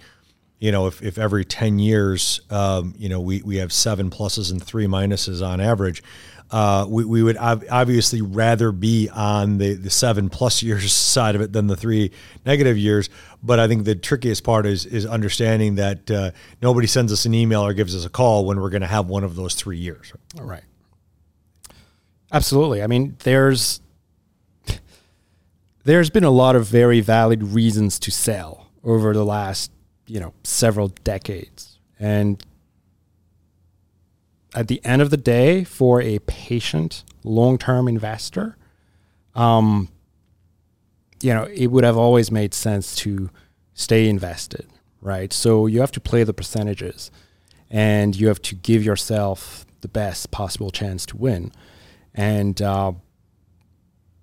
you 0.59 0.71
know, 0.71 0.87
if, 0.87 1.01
if 1.01 1.17
every 1.17 1.43
10 1.43 1.79
years, 1.79 2.41
um, 2.49 2.93
you 2.97 3.09
know, 3.09 3.19
we, 3.19 3.41
we 3.41 3.57
have 3.57 3.73
seven 3.73 4.09
pluses 4.09 4.51
and 4.51 4.63
three 4.63 4.85
minuses 4.85 5.45
on 5.45 5.59
average, 5.59 6.01
uh, 6.51 6.85
we, 6.87 7.03
we 7.05 7.23
would 7.23 7.37
ob- 7.37 7.63
obviously 7.69 8.21
rather 8.21 8.71
be 8.71 9.09
on 9.09 9.57
the, 9.57 9.73
the 9.73 9.89
seven 9.89 10.29
plus 10.29 10.61
years 10.63 10.91
side 10.93 11.35
of 11.35 11.41
it 11.41 11.53
than 11.53 11.67
the 11.67 11.75
three 11.75 12.11
negative 12.45 12.77
years. 12.77 13.09
But 13.43 13.59
I 13.59 13.67
think 13.67 13.85
the 13.85 13.95
trickiest 13.95 14.43
part 14.43 14.65
is, 14.65 14.85
is 14.85 15.05
understanding 15.05 15.75
that 15.75 16.09
uh, 16.09 16.31
nobody 16.61 16.87
sends 16.87 17.11
us 17.11 17.25
an 17.25 17.33
email 17.33 17.65
or 17.65 17.73
gives 17.73 17.95
us 17.95 18.05
a 18.05 18.09
call 18.09 18.45
when 18.45 18.59
we're 18.59 18.69
going 18.69 18.81
to 18.81 18.87
have 18.87 19.07
one 19.07 19.23
of 19.23 19.35
those 19.35 19.55
three 19.55 19.77
years. 19.77 20.11
All 20.39 20.45
right. 20.45 20.63
Absolutely. 22.31 22.81
I 22.81 22.87
mean, 22.87 23.15
there's 23.23 23.81
there's 25.83 26.09
been 26.09 26.23
a 26.23 26.31
lot 26.31 26.55
of 26.55 26.65
very 26.65 26.99
valid 26.99 27.43
reasons 27.43 27.99
to 27.99 28.09
sell 28.09 28.71
over 28.83 29.13
the 29.13 29.23
last 29.23 29.71
you 30.07 30.19
know, 30.19 30.33
several 30.43 30.89
decades. 31.03 31.79
And 31.99 32.43
at 34.55 34.67
the 34.67 34.83
end 34.83 35.01
of 35.01 35.09
the 35.09 35.17
day, 35.17 35.63
for 35.63 36.01
a 36.01 36.19
patient, 36.19 37.03
long 37.23 37.57
term 37.57 37.87
investor, 37.87 38.57
um, 39.35 39.89
you 41.21 41.33
know, 41.33 41.43
it 41.53 41.67
would 41.67 41.83
have 41.83 41.97
always 41.97 42.31
made 42.31 42.53
sense 42.53 42.95
to 42.95 43.29
stay 43.73 44.07
invested, 44.07 44.67
right? 45.01 45.31
So 45.33 45.67
you 45.67 45.81
have 45.81 45.91
to 45.93 45.99
play 45.99 46.23
the 46.23 46.33
percentages 46.33 47.11
and 47.69 48.15
you 48.15 48.27
have 48.27 48.41
to 48.43 48.55
give 48.55 48.83
yourself 48.83 49.65
the 49.81 49.87
best 49.87 50.31
possible 50.31 50.71
chance 50.71 51.05
to 51.07 51.17
win. 51.17 51.51
And, 52.13 52.61
uh, 52.61 52.93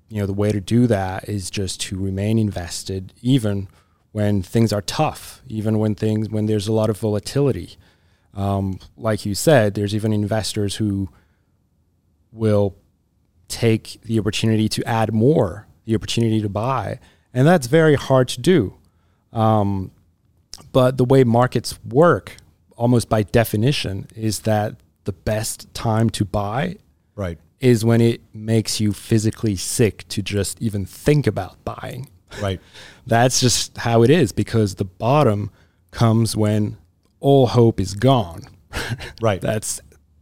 you 0.08 0.20
know, 0.20 0.26
the 0.26 0.32
way 0.32 0.52
to 0.52 0.60
do 0.60 0.86
that 0.86 1.28
is 1.28 1.50
just 1.50 1.80
to 1.82 1.98
remain 1.98 2.38
invested, 2.38 3.12
even 3.22 3.68
when 4.12 4.42
things 4.42 4.72
are 4.72 4.82
tough, 4.82 5.42
even 5.48 5.78
when 5.78 5.94
things, 5.94 6.28
when 6.28 6.46
there's 6.46 6.68
a 6.68 6.72
lot 6.72 6.90
of 6.90 6.98
volatility. 6.98 7.76
Um, 8.34 8.78
like 8.96 9.26
you 9.26 9.34
said, 9.34 9.74
there's 9.74 9.94
even 9.94 10.12
investors 10.12 10.76
who 10.76 11.08
will 12.32 12.74
take 13.48 13.98
the 14.02 14.18
opportunity 14.18 14.68
to 14.70 14.82
add 14.88 15.12
more, 15.12 15.66
the 15.84 15.94
opportunity 15.94 16.40
to 16.40 16.48
buy. 16.48 16.98
And 17.34 17.46
that's 17.46 17.66
very 17.66 17.94
hard 17.94 18.28
to 18.28 18.40
do. 18.40 18.74
Um, 19.32 19.90
but 20.72 20.96
the 20.96 21.04
way 21.04 21.24
markets 21.24 21.78
work, 21.84 22.36
almost 22.76 23.08
by 23.08 23.22
definition, 23.22 24.06
is 24.16 24.40
that 24.40 24.76
the 25.04 25.12
best 25.12 25.72
time 25.74 26.08
to 26.10 26.24
buy 26.24 26.76
Right. 27.14 27.38
is 27.60 27.84
when 27.84 28.00
it 28.00 28.22
makes 28.32 28.80
you 28.80 28.92
physically 28.92 29.56
sick 29.56 30.06
to 30.08 30.22
just 30.22 30.60
even 30.62 30.86
think 30.86 31.26
about 31.26 31.62
buying. 31.64 32.08
Right. 32.40 32.60
That's 33.06 33.40
just 33.40 33.76
how 33.78 34.02
it 34.02 34.10
is 34.10 34.32
because 34.32 34.76
the 34.76 34.84
bottom 34.84 35.50
comes 35.90 36.34
when 36.36 36.78
all 37.22 37.46
hope 37.46 37.80
is 37.80 37.94
gone. 37.94 38.42
Right. 39.20 39.40
That's 39.40 39.80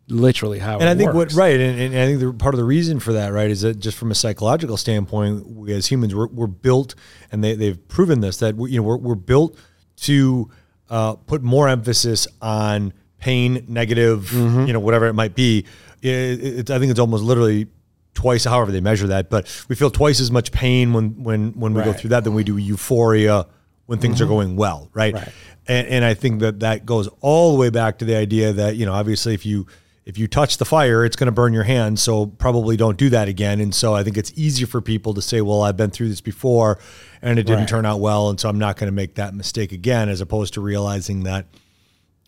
literally 0.08 0.58
how 0.58 0.74
and 0.74 0.82
it 0.82 0.88
I 0.88 0.94
think 0.96 1.14
works. 1.14 1.34
what 1.34 1.40
right, 1.40 1.58
and, 1.58 1.80
and 1.80 1.96
I 1.96 2.06
think 2.06 2.20
the, 2.20 2.32
part 2.32 2.54
of 2.54 2.58
the 2.58 2.64
reason 2.64 3.00
for 3.00 3.12
that, 3.12 3.32
right, 3.32 3.50
is 3.50 3.62
that 3.62 3.78
just 3.78 3.96
from 3.96 4.10
a 4.10 4.14
psychological 4.14 4.76
standpoint, 4.76 5.46
we 5.46 5.72
as 5.72 5.86
humans, 5.86 6.14
we're, 6.14 6.26
we're 6.26 6.46
built, 6.46 6.94
and 7.30 7.42
they 7.42 7.54
they've 7.54 7.88
proven 7.88 8.20
this 8.20 8.38
that 8.38 8.56
we, 8.56 8.72
you 8.72 8.76
know 8.76 8.82
we're 8.82 8.96
we're 8.96 9.14
built 9.14 9.56
to 9.98 10.50
uh, 10.90 11.14
put 11.14 11.42
more 11.42 11.68
emphasis 11.68 12.26
on 12.42 12.92
pain, 13.18 13.64
negative, 13.68 14.32
you 14.32 14.72
know, 14.72 14.80
whatever 14.80 15.06
it 15.06 15.12
might 15.12 15.34
be. 15.34 15.64
It, 16.02 16.08
it, 16.10 16.70
I 16.70 16.78
think 16.78 16.90
it's 16.90 17.00
almost 17.00 17.22
literally 17.22 17.68
twice, 18.14 18.44
however 18.44 18.72
they 18.72 18.80
measure 18.80 19.06
that, 19.08 19.30
but 19.30 19.64
we 19.68 19.76
feel 19.76 19.90
twice 19.90 20.20
as 20.20 20.30
much 20.30 20.50
pain 20.50 20.92
when 20.92 21.22
when 21.22 21.52
when 21.52 21.74
we 21.74 21.82
go 21.82 21.92
through 21.92 22.10
that 22.10 22.24
than 22.24 22.34
we 22.34 22.44
do 22.44 22.56
euphoria 22.56 23.46
when 23.90 23.98
things 23.98 24.20
are 24.20 24.24
mm-hmm. 24.24 24.34
going 24.34 24.56
well, 24.56 24.88
right? 24.94 25.12
Right. 25.12 25.28
And, 25.66 25.88
and 25.88 26.04
I 26.04 26.14
think 26.14 26.42
that 26.42 26.60
that 26.60 26.86
goes 26.86 27.08
all 27.20 27.50
the 27.50 27.58
way 27.58 27.70
back 27.70 27.98
to 27.98 28.04
the 28.04 28.14
idea 28.14 28.52
that 28.52 28.76
you 28.76 28.86
know 28.86 28.92
obviously 28.92 29.34
if 29.34 29.44
you 29.44 29.66
if 30.04 30.16
you 30.16 30.28
touch 30.28 30.58
the 30.58 30.64
fire 30.64 31.04
it's 31.04 31.16
going 31.16 31.26
to 31.26 31.32
burn 31.32 31.52
your 31.52 31.64
hand, 31.64 31.98
so 31.98 32.26
probably 32.26 32.76
don't 32.76 32.96
do 32.96 33.10
that 33.10 33.26
again. 33.26 33.60
And 33.60 33.74
so 33.74 33.92
I 33.92 34.04
think 34.04 34.16
it's 34.16 34.32
easier 34.36 34.68
for 34.68 34.80
people 34.80 35.12
to 35.14 35.20
say 35.20 35.40
well 35.40 35.62
I've 35.62 35.76
been 35.76 35.90
through 35.90 36.08
this 36.08 36.20
before 36.20 36.78
and 37.20 37.36
it 37.36 37.42
didn't 37.42 37.62
Right. 37.62 37.68
turn 37.68 37.84
out 37.84 37.98
well 37.98 38.30
and 38.30 38.38
so 38.38 38.48
I'm 38.48 38.60
not 38.60 38.76
going 38.76 38.86
to 38.86 38.94
make 38.94 39.16
that 39.16 39.34
mistake 39.34 39.72
again 39.72 40.08
as 40.08 40.20
opposed 40.20 40.54
to 40.54 40.60
realizing 40.60 41.24
that 41.24 41.46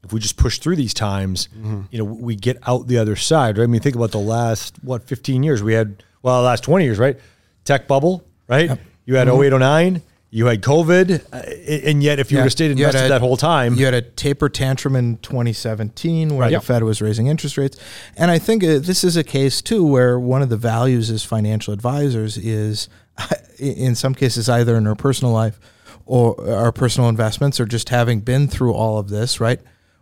if 0.02 0.12
we 0.12 0.18
just 0.18 0.36
push 0.36 0.58
through 0.58 0.74
these 0.74 0.92
times 0.92 1.48
mm-hmm. 1.56 1.82
you 1.92 1.98
know 1.98 2.04
we 2.04 2.34
get 2.34 2.58
out 2.66 2.88
the 2.88 2.98
other 2.98 3.14
side 3.14 3.56
right? 3.56 3.64
I 3.64 3.68
mean 3.68 3.80
think 3.80 3.94
about 3.94 4.10
the 4.10 4.18
last 4.18 4.82
what 4.82 5.04
15 5.04 5.44
years? 5.44 5.62
We 5.62 5.74
had 5.74 6.02
well 6.22 6.42
the 6.42 6.46
last 6.46 6.64
20 6.64 6.84
years 6.84 6.98
right? 6.98 7.20
Tech 7.64 7.86
bubble 7.86 8.26
right? 8.48 8.76
You 9.04 9.14
had 9.14 9.28
mm-hmm. 9.28 9.54
08 9.54 9.58
09 9.60 10.02
you 10.34 10.46
had 10.46 10.62
COVID, 10.62 11.22
uh, 11.30 11.86
and 11.86 12.02
yet 12.02 12.18
if 12.18 12.32
you 12.32 12.38
would 12.38 12.44
have 12.44 12.52
stayed 12.52 12.70
invested 12.70 13.04
a- 13.04 13.08
that 13.10 13.20
whole 13.20 13.36
time, 13.36 13.74
You 13.74 13.84
had 13.84 13.92
a 13.92 14.00
taper 14.00 14.48
tantrum 14.48 14.96
in 14.96 15.18
2017 15.18 16.30
where 16.30 16.46
Right. 16.48 16.52
the 16.54 16.60
Fed 16.60 16.82
was 16.84 17.02
raising 17.02 17.26
interest 17.26 17.58
rates. 17.58 17.76
And 18.16 18.30
I 18.30 18.38
think 18.38 18.64
uh, 18.64 18.78
this 18.78 19.04
is 19.04 19.14
a 19.16 19.22
case 19.24 19.60
too 19.60 19.84
where 19.84 20.18
one 20.18 20.40
of 20.40 20.48
the 20.48 20.56
values 20.56 21.10
as 21.10 21.22
financial 21.22 21.74
advisors 21.74 22.38
is 22.38 22.88
in 23.58 23.94
some 23.94 24.14
cases 24.14 24.48
either 24.48 24.74
in 24.76 24.86
our 24.86 24.94
personal 24.94 25.34
life 25.34 25.60
or 26.06 26.34
our 26.50 26.72
personal 26.72 27.10
investments 27.10 27.60
or 27.60 27.66
just 27.66 27.90
having 27.90 28.20
been 28.20 28.48
through 28.48 28.72
all 28.72 28.98
of 28.98 29.10
this, 29.10 29.38
right? 29.38 29.60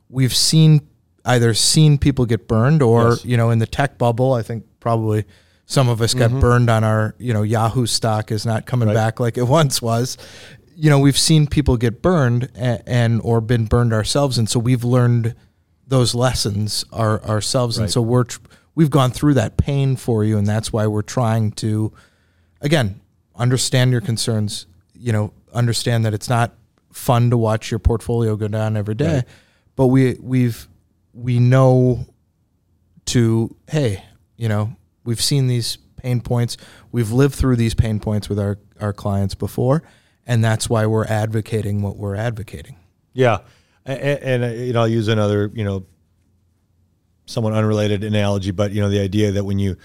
We've 0.08 0.34
seen 0.34 0.82
either 1.24 1.52
seen 1.54 1.98
people 1.98 2.24
get 2.24 2.46
burned 2.46 2.82
or, 2.82 3.10
Yes. 3.10 3.24
you 3.24 3.36
know, 3.36 3.50
in 3.50 3.58
the 3.58 3.66
tech 3.66 3.98
bubble, 3.98 4.32
I 4.32 4.42
think 4.42 4.64
probably 4.78 5.24
some 5.70 5.88
of 5.88 6.02
us 6.02 6.14
got 6.14 6.30
mm-hmm. 6.30 6.40
burned 6.40 6.68
on 6.68 6.82
our, 6.82 7.14
you 7.18 7.32
know, 7.32 7.42
Yahoo 7.42 7.86
stock 7.86 8.32
is 8.32 8.44
not 8.44 8.66
coming 8.66 8.88
Right. 8.88 8.94
back 8.94 9.20
like 9.20 9.38
it 9.38 9.44
once 9.58 9.80
was. 9.80 10.18
You 10.74 10.90
know, 10.90 10.98
we've 10.98 11.16
seen 11.16 11.46
people 11.46 11.76
get 11.76 12.02
burned 12.02 12.50
and, 12.56 12.82
and 12.86 13.20
or 13.22 13.40
been 13.40 13.66
burned 13.66 13.92
ourselves, 13.92 14.36
and 14.36 14.50
so 14.50 14.58
we've 14.58 14.82
learned 14.82 15.36
those 15.86 16.12
lessons 16.12 16.84
our, 16.92 17.22
ourselves, 17.24 17.78
and 17.78 17.88
so 17.88 18.02
we're 18.02 18.24
tr- 18.24 18.40
we've 18.74 18.90
gone 18.90 19.12
through 19.12 19.34
that 19.34 19.56
pain 19.58 19.94
for 19.94 20.24
you, 20.24 20.38
and 20.38 20.44
that's 20.44 20.72
why 20.72 20.88
we're 20.88 21.02
trying 21.02 21.52
to, 21.52 21.92
again, 22.60 23.00
understand 23.36 23.92
your 23.92 24.00
concerns. 24.00 24.66
You 24.92 25.12
know, 25.12 25.32
understand 25.54 26.04
that 26.04 26.14
it's 26.14 26.28
not 26.28 26.52
fun 26.92 27.30
to 27.30 27.36
watch 27.36 27.70
your 27.70 27.78
portfolio 27.78 28.34
go 28.34 28.48
down 28.48 28.76
every 28.76 28.96
day, 28.96 29.14
Right. 29.14 29.24
but 29.76 29.86
we 29.86 30.16
we've 30.20 30.66
we 31.14 31.38
know 31.38 32.06
to 33.06 33.54
hey, 33.68 34.02
you 34.36 34.48
know, 34.48 34.76
we've 35.04 35.20
seen 35.20 35.46
these 35.46 35.76
pain 35.96 36.20
points. 36.20 36.56
We've 36.92 37.12
lived 37.12 37.34
through 37.34 37.56
these 37.56 37.74
pain 37.74 38.00
points 38.00 38.28
with 38.28 38.38
our 38.38 38.58
our 38.80 38.92
clients 38.92 39.34
before, 39.34 39.82
and 40.26 40.42
that's 40.42 40.68
why 40.68 40.86
we're 40.86 41.06
advocating 41.06 41.82
what 41.82 41.96
we're 41.96 42.16
advocating. 42.16 42.76
Yeah, 43.12 43.40
and, 43.84 44.00
and 44.00 44.44
uh, 44.44 44.46
you 44.48 44.72
know, 44.72 44.80
I'll 44.80 44.88
use 44.88 45.08
another 45.08 45.50
you 45.54 45.64
know, 45.64 45.86
somewhat 47.26 47.52
unrelated 47.52 48.04
analogy, 48.04 48.50
but 48.50 48.72
you 48.72 48.80
know, 48.80 48.88
the 48.88 49.00
idea 49.00 49.32
that 49.32 49.44
when 49.44 49.58
you 49.58 49.76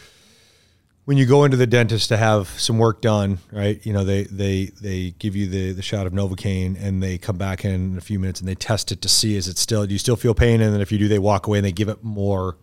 when 1.05 1.17
you 1.17 1.25
go 1.25 1.43
into 1.43 1.55
the 1.55 1.67
dentist 1.67 2.09
to 2.09 2.17
have 2.17 2.47
some 2.59 2.79
work 2.79 3.01
done, 3.01 3.37
right? 3.51 3.83
You 3.85 3.93
know, 3.93 4.03
they 4.03 4.23
they 4.23 4.65
they 4.81 5.11
give 5.11 5.35
you 5.35 5.47
the 5.47 5.71
the 5.71 5.81
shot 5.81 6.07
of 6.07 6.13
Novocaine, 6.13 6.75
and 6.81 7.01
they 7.01 7.17
come 7.17 7.37
back 7.37 7.63
in 7.63 7.97
a 7.97 8.01
few 8.01 8.19
minutes 8.19 8.39
and 8.39 8.49
they 8.49 8.55
test 8.55 8.91
it 8.91 9.01
to 9.01 9.09
see 9.09 9.35
is 9.35 9.47
it 9.47 9.57
still 9.57 9.85
do 9.85 9.93
you 9.93 9.99
still 9.99 10.15
feel 10.15 10.33
pain, 10.33 10.61
and 10.61 10.73
then 10.73 10.81
if 10.81 10.91
you 10.91 10.97
do, 10.97 11.07
they 11.07 11.19
walk 11.19 11.47
away 11.47 11.59
and 11.59 11.65
they 11.65 11.71
give 11.71 11.89
it 11.89 12.03
more 12.03 12.57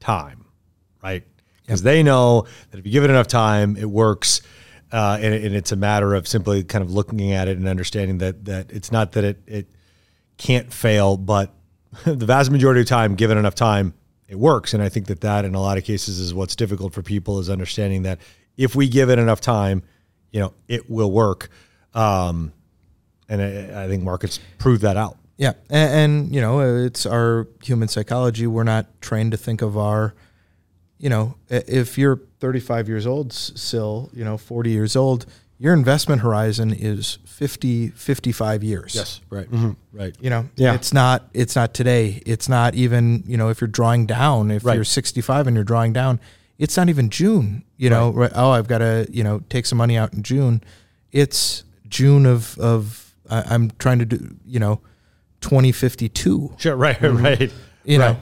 time, 0.00 0.44
right? 1.02 1.24
Because 1.66 1.82
they 1.82 2.02
know 2.02 2.46
that 2.70 2.78
if 2.78 2.86
you 2.86 2.92
give 2.92 3.04
it 3.04 3.10
enough 3.10 3.26
time, 3.26 3.76
it 3.76 3.90
works. 3.90 4.40
Uh, 4.92 5.18
and, 5.20 5.34
and 5.34 5.54
it's 5.54 5.72
a 5.72 5.76
matter 5.76 6.14
of 6.14 6.28
simply 6.28 6.62
kind 6.62 6.82
of 6.82 6.92
looking 6.92 7.32
at 7.32 7.48
it 7.48 7.58
and 7.58 7.66
understanding 7.66 8.18
that 8.18 8.44
that 8.44 8.70
it's 8.70 8.92
not 8.92 9.12
that 9.12 9.24
it 9.24 9.42
it 9.46 9.66
can't 10.36 10.72
fail, 10.72 11.16
but 11.16 11.52
the 12.04 12.26
vast 12.26 12.50
majority 12.50 12.82
of 12.82 12.86
time, 12.86 13.14
given 13.16 13.36
enough 13.36 13.54
time, 13.54 13.94
it 14.28 14.38
works. 14.38 14.74
And 14.74 14.82
I 14.82 14.88
think 14.88 15.06
that 15.06 15.20
that 15.22 15.44
in 15.44 15.54
a 15.54 15.60
lot 15.60 15.78
of 15.78 15.84
cases 15.84 16.20
is 16.20 16.34
what's 16.34 16.56
difficult 16.56 16.92
for 16.92 17.02
people 17.02 17.38
is 17.38 17.50
understanding 17.50 18.02
that 18.02 18.20
if 18.56 18.74
we 18.74 18.88
give 18.88 19.10
it 19.10 19.18
enough 19.18 19.40
time, 19.40 19.82
you 20.30 20.40
know, 20.40 20.52
it 20.68 20.90
will 20.90 21.10
work. 21.10 21.48
Um, 21.94 22.52
and 23.28 23.42
I, 23.42 23.84
I 23.84 23.88
think 23.88 24.02
markets 24.02 24.40
prove 24.58 24.80
that 24.80 24.96
out. 24.96 25.16
Yeah, 25.36 25.52
and, 25.68 25.90
and 25.92 26.34
you 26.34 26.40
know, 26.40 26.60
it's 26.84 27.04
our 27.06 27.46
human 27.62 27.88
psychology. 27.88 28.46
We're 28.46 28.64
not 28.64 29.00
trained 29.00 29.32
to 29.32 29.36
think 29.36 29.62
of 29.62 29.76
our, 29.76 30.14
you 30.98 31.08
know, 31.08 31.34
if 31.48 31.98
you're 31.98 32.20
35 32.40 32.88
years 32.88 33.06
old, 33.06 33.32
still, 33.32 34.10
you 34.12 34.24
know, 34.24 34.36
40 34.38 34.70
years 34.70 34.96
old, 34.96 35.26
your 35.58 35.72
investment 35.72 36.20
horizon 36.22 36.72
is 36.72 37.18
50, 37.24 37.88
55 37.88 38.62
years. 38.62 38.94
Yes. 38.94 39.20
Right, 39.30 39.50
mm-hmm. 39.50 39.72
right. 39.92 40.14
You 40.20 40.30
know, 40.30 40.48
Yeah. 40.56 40.74
it's 40.74 40.92
not 40.92 41.28
it's 41.32 41.56
not 41.56 41.72
today. 41.74 42.22
It's 42.26 42.48
not 42.48 42.74
even, 42.74 43.24
you 43.26 43.36
know, 43.36 43.48
if 43.48 43.60
you're 43.60 43.68
drawing 43.68 44.06
down, 44.06 44.50
if 44.50 44.64
Right. 44.64 44.74
you're 44.74 44.84
65 44.84 45.46
and 45.46 45.54
you're 45.54 45.64
drawing 45.64 45.92
down, 45.92 46.20
it's 46.58 46.76
not 46.76 46.88
even 46.88 47.10
June, 47.10 47.64
you 47.76 47.90
know, 47.90 48.10
right. 48.10 48.30
oh, 48.34 48.50
I've 48.50 48.68
got 48.68 48.78
to, 48.78 49.06
you 49.10 49.22
know, 49.22 49.42
take 49.48 49.66
some 49.66 49.78
money 49.78 49.96
out 49.96 50.14
in 50.14 50.22
June. 50.22 50.62
It's 51.12 51.64
June 51.88 52.26
of 52.26 52.58
of 52.58 53.14
I 53.30 53.42
I'm 53.48 53.70
trying 53.78 53.98
to 54.00 54.04
do, 54.06 54.36
you 54.46 54.58
know, 54.60 54.80
2052. 55.40 56.54
Sure, 56.58 56.76
right, 56.76 57.00
right. 57.02 57.52
You 57.84 57.98
know, 57.98 58.16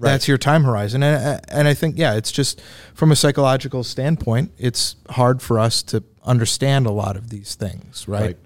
Right. 0.00 0.12
that's 0.12 0.28
your 0.28 0.38
time 0.38 0.62
horizon. 0.62 1.02
And 1.02 1.40
and 1.48 1.66
I 1.66 1.74
think 1.74 1.98
yeah, 1.98 2.14
it's 2.14 2.30
just 2.30 2.60
from 2.94 3.10
a 3.10 3.16
psychological 3.16 3.82
standpoint, 3.82 4.52
it's 4.56 4.96
hard 5.10 5.42
for 5.42 5.58
us 5.58 5.82
to 5.84 6.04
understand 6.22 6.86
a 6.86 6.92
lot 6.92 7.16
of 7.16 7.30
these 7.30 7.56
things, 7.56 8.06
right? 8.06 8.20
Right. 8.20 8.38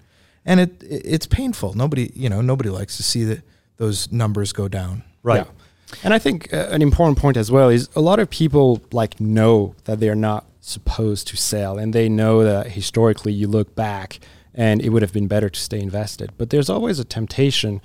And 0.45 0.59
it 0.59 0.83
it's 0.83 1.27
painful. 1.27 1.73
Nobody, 1.75 2.11
you 2.15 2.27
know, 2.27 2.41
nobody 2.41 2.69
likes 2.69 2.97
to 2.97 3.03
see 3.03 3.23
that 3.25 3.43
those 3.77 4.11
numbers 4.11 4.51
go 4.51 4.67
down. 4.67 5.03
Right. 5.21 5.45
Yeah. 5.45 5.97
And 6.03 6.13
I 6.13 6.19
think 6.19 6.51
uh, 6.51 6.69
an 6.71 6.81
important 6.81 7.19
point 7.19 7.37
as 7.37 7.51
well 7.51 7.69
is 7.69 7.87
a 7.95 8.01
lot 8.01 8.17
of 8.17 8.29
people 8.31 8.81
like 8.91 9.21
know 9.21 9.75
that 9.83 9.99
they're 9.99 10.15
not 10.15 10.45
supposed 10.59 11.27
to 11.27 11.37
sell 11.37 11.77
and 11.77 11.93
they 11.93 12.09
know 12.09 12.43
that 12.43 12.71
historically 12.71 13.33
you 13.33 13.47
look 13.47 13.75
back 13.75 14.19
and 14.55 14.81
it 14.81 14.89
would 14.89 15.01
have 15.01 15.13
been 15.13 15.27
better 15.27 15.49
to 15.49 15.59
stay 15.59 15.79
invested. 15.79 16.31
But 16.37 16.49
there's 16.49 16.69
always 16.69 16.97
a 16.97 17.03
temptation 17.03 17.79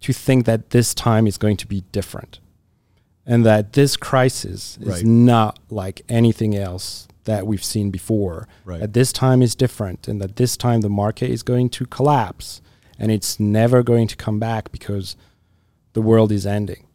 to 0.00 0.12
think 0.12 0.46
that 0.46 0.70
this 0.70 0.94
time 0.94 1.26
is 1.26 1.36
going 1.36 1.58
to 1.58 1.66
be 1.66 1.82
different 1.92 2.38
and 3.26 3.44
that 3.46 3.72
this 3.72 3.96
crisis 3.96 4.78
is 4.80 4.86
Right. 4.88 5.04
not 5.04 5.58
like 5.70 6.02
anything 6.08 6.54
else 6.56 7.08
that 7.24 7.46
we've 7.46 7.64
seen 7.64 7.90
before. 7.90 8.46
Right. 8.64 8.80
That 8.80 8.92
this 8.92 9.12
time 9.12 9.40
is 9.42 9.54
different 9.54 10.06
and 10.08 10.20
that 10.20 10.36
this 10.36 10.56
time 10.56 10.82
the 10.82 10.90
market 10.90 11.30
is 11.30 11.42
going 11.42 11.70
to 11.70 11.86
collapse 11.86 12.60
and 12.98 13.10
it's 13.10 13.40
never 13.40 13.82
going 13.82 14.08
to 14.08 14.16
come 14.16 14.38
back 14.38 14.70
because 14.70 15.16
the 15.94 16.02
world 16.02 16.30
is 16.30 16.46
ending. 16.46 16.86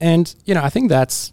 And 0.00 0.34
you 0.44 0.54
know, 0.54 0.62
I 0.62 0.70
think 0.70 0.88
that's 0.88 1.32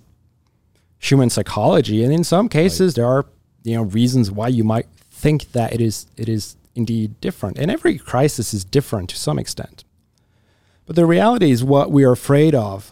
human 1.00 1.30
psychology, 1.30 2.04
and 2.04 2.12
in 2.12 2.24
some 2.24 2.50
cases, 2.50 2.96
there 2.96 3.06
are 3.06 3.26
you 3.63 3.76
know 3.76 3.84
reasons 3.84 4.32
why 4.32 4.48
you 4.50 4.63
might 4.63 4.88
think 5.12 5.52
that 5.54 5.72
it 5.74 5.80
is 5.80 6.08
it 6.18 6.28
is 6.28 6.58
indeed 6.76 7.20
different. 7.22 7.58
And 7.58 7.72
every 7.72 7.98
crisis 7.98 8.54
is 8.54 8.66
different 8.66 9.10
to 9.12 9.18
some 9.18 9.40
extent. 9.40 9.84
But 10.86 10.96
the 10.96 11.06
reality 11.06 11.52
is, 11.52 11.63
what 11.63 11.92
we 11.92 12.04
are 12.04 12.12
afraid 12.12 12.54
of 12.56 12.92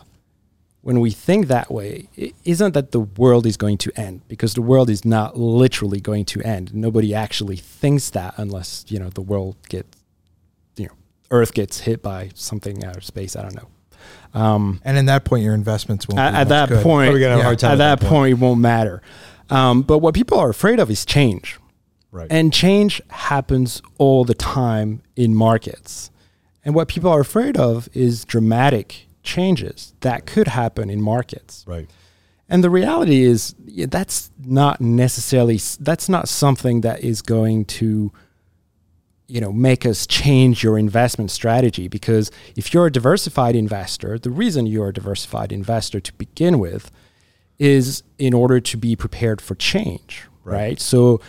when 0.86 1.00
we 1.00 1.10
think 1.10 1.48
that 1.48 1.72
way 1.72 2.08
it 2.16 2.36
isn't 2.44 2.76
that 2.76 2.92
the 2.92 3.00
world 3.00 3.48
is 3.48 3.58
going 3.58 3.76
to 3.76 3.92
end 4.00 4.22
because 4.28 4.54
the 4.54 4.62
world 4.62 4.88
is 4.88 5.04
not 5.04 5.36
literally 5.36 6.00
going 6.00 6.24
to 6.26 6.40
end. 6.44 6.76
Nobody 6.76 7.12
actually 7.12 7.56
thinks 7.56 8.12
that 8.12 8.36
unless 8.38 8.86
you 8.88 9.00
know 9.00 9.10
the 9.10 9.24
world 9.24 9.56
gets, 9.68 9.98
you 10.78 10.86
know, 10.86 10.94
Earth 11.32 11.56
gets 11.56 11.80
hit 11.80 12.04
by 12.04 12.30
something 12.36 12.86
out 12.86 12.96
of 12.98 13.04
space. 13.04 13.36
I 13.36 13.42
don't 13.42 13.56
know. 13.56 13.68
Um, 14.40 14.80
And 14.86 14.96
in 14.96 15.08
that 15.08 15.26
point, 15.26 15.44
your 15.44 15.56
investments 15.56 16.08
won't. 16.08 16.20
at, 16.20 16.50
that 16.50 16.70
good. 16.70 16.84
point, 16.84 17.08
Probably 17.08 17.20
gonna 17.22 17.32
have 17.32 17.40
a 17.40 17.44
hard 17.46 17.58
time 17.58 17.72
at 17.72 17.74
at 17.74 17.78
that 17.78 18.00
that 18.02 18.08
point, 18.08 18.34
it 18.34 18.40
won't 18.40 18.62
matter. 18.62 19.02
Um, 19.50 19.82
but 19.82 20.00
what 20.00 20.14
people 20.14 20.38
are 20.38 20.50
afraid 20.52 20.80
of 20.80 20.92
is 20.92 21.04
change. 21.04 21.58
Right. 22.12 22.28
And 22.30 22.54
change 22.54 23.02
happens 23.10 23.82
all 23.98 24.24
the 24.24 24.36
time 24.36 25.02
in 25.16 25.34
markets. 25.34 26.12
And 26.64 26.76
what 26.76 26.88
people 26.90 27.10
are 27.10 27.22
afraid 27.22 27.58
of 27.58 27.90
is 27.94 28.24
dramatic 28.24 29.05
changes 29.26 29.94
that 30.02 30.26
could 30.26 30.48
happen 30.48 30.90
in 30.90 31.02
markets. 31.02 31.64
right. 31.68 31.90
And 32.48 32.64
the 32.64 32.70
reality 32.70 33.24
is 33.24 33.56
yeah, 33.66 33.88
that's 33.90 34.30
not 34.46 34.80
necessarily 34.80 35.60
that's 35.80 36.08
not 36.08 36.30
something 36.30 36.82
that 36.82 37.04
is 37.04 37.22
going 37.24 37.66
to 37.66 38.12
you 39.28 39.42
know 39.42 39.52
make 39.52 39.84
us 39.84 40.06
change 40.06 40.64
your 40.64 40.78
investment 40.78 41.32
strategy 41.32 41.88
because 41.88 42.30
if 42.56 42.72
you're 42.72 42.86
a 42.86 42.92
diversified 42.92 43.56
investor, 43.56 44.20
the 44.20 44.30
reason 44.30 44.68
you're 44.68 44.90
a 44.90 44.94
diversified 44.94 45.52
investor 45.52 46.00
to 46.00 46.14
begin 46.14 46.60
with 46.60 46.92
is 47.58 48.04
in 48.20 48.34
order 48.34 48.60
to 48.60 48.78
be 48.78 48.96
prepared 48.96 49.42
for 49.42 49.56
change, 49.56 50.24
Right. 50.44 50.56
right? 50.56 50.80
So 50.80 51.22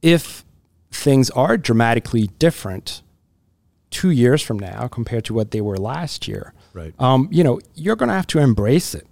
if 0.00 0.44
things 0.90 1.28
are 1.30 1.56
dramatically 1.58 2.28
different 2.38 3.02
2 3.90 4.10
years 4.10 4.40
from 4.42 4.58
now 4.58 4.88
compared 4.88 5.24
to 5.26 5.34
what 5.34 5.50
they 5.50 5.60
were 5.60 5.76
last 5.76 6.26
year, 6.26 6.54
Right. 6.72 6.94
um, 6.98 7.28
you 7.30 7.44
know, 7.44 7.60
you're 7.74 7.96
going 7.96 8.08
to 8.08 8.14
have 8.14 8.26
to 8.28 8.38
embrace 8.38 8.94
it 8.94 9.06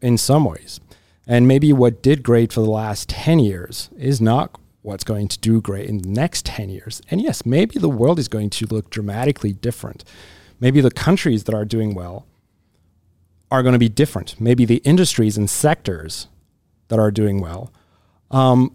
in 0.00 0.16
some 0.18 0.44
ways. 0.44 0.80
And 1.26 1.48
maybe 1.48 1.72
what 1.72 2.02
did 2.02 2.22
great 2.22 2.52
for 2.52 2.60
the 2.60 2.70
last 2.70 3.08
10 3.08 3.40
years 3.40 3.90
is 3.98 4.20
not 4.20 4.58
what's 4.82 5.04
going 5.04 5.26
to 5.26 5.38
do 5.40 5.60
great 5.60 5.88
in 5.88 5.98
the 5.98 6.08
next 6.08 6.46
10 6.46 6.68
years. 6.68 7.02
And 7.10 7.20
yes, 7.20 7.44
maybe 7.44 7.78
the 7.78 7.88
world 7.88 8.18
is 8.20 8.28
going 8.28 8.50
to 8.50 8.66
look 8.66 8.88
dramatically 8.90 9.52
different. 9.52 10.04
Maybe 10.60 10.80
the 10.80 10.92
countries 10.92 11.44
that 11.44 11.54
are 11.54 11.64
doing 11.64 11.94
well 11.94 12.26
are 13.50 13.62
going 13.62 13.72
to 13.72 13.78
be 13.80 13.88
different. 13.88 14.40
Maybe 14.40 14.64
the 14.64 14.76
industries 14.78 15.36
and 15.36 15.50
sectors 15.50 16.28
that 16.88 16.98
are 16.98 17.10
doing 17.10 17.40
well 17.40 17.72
um, 18.30 18.74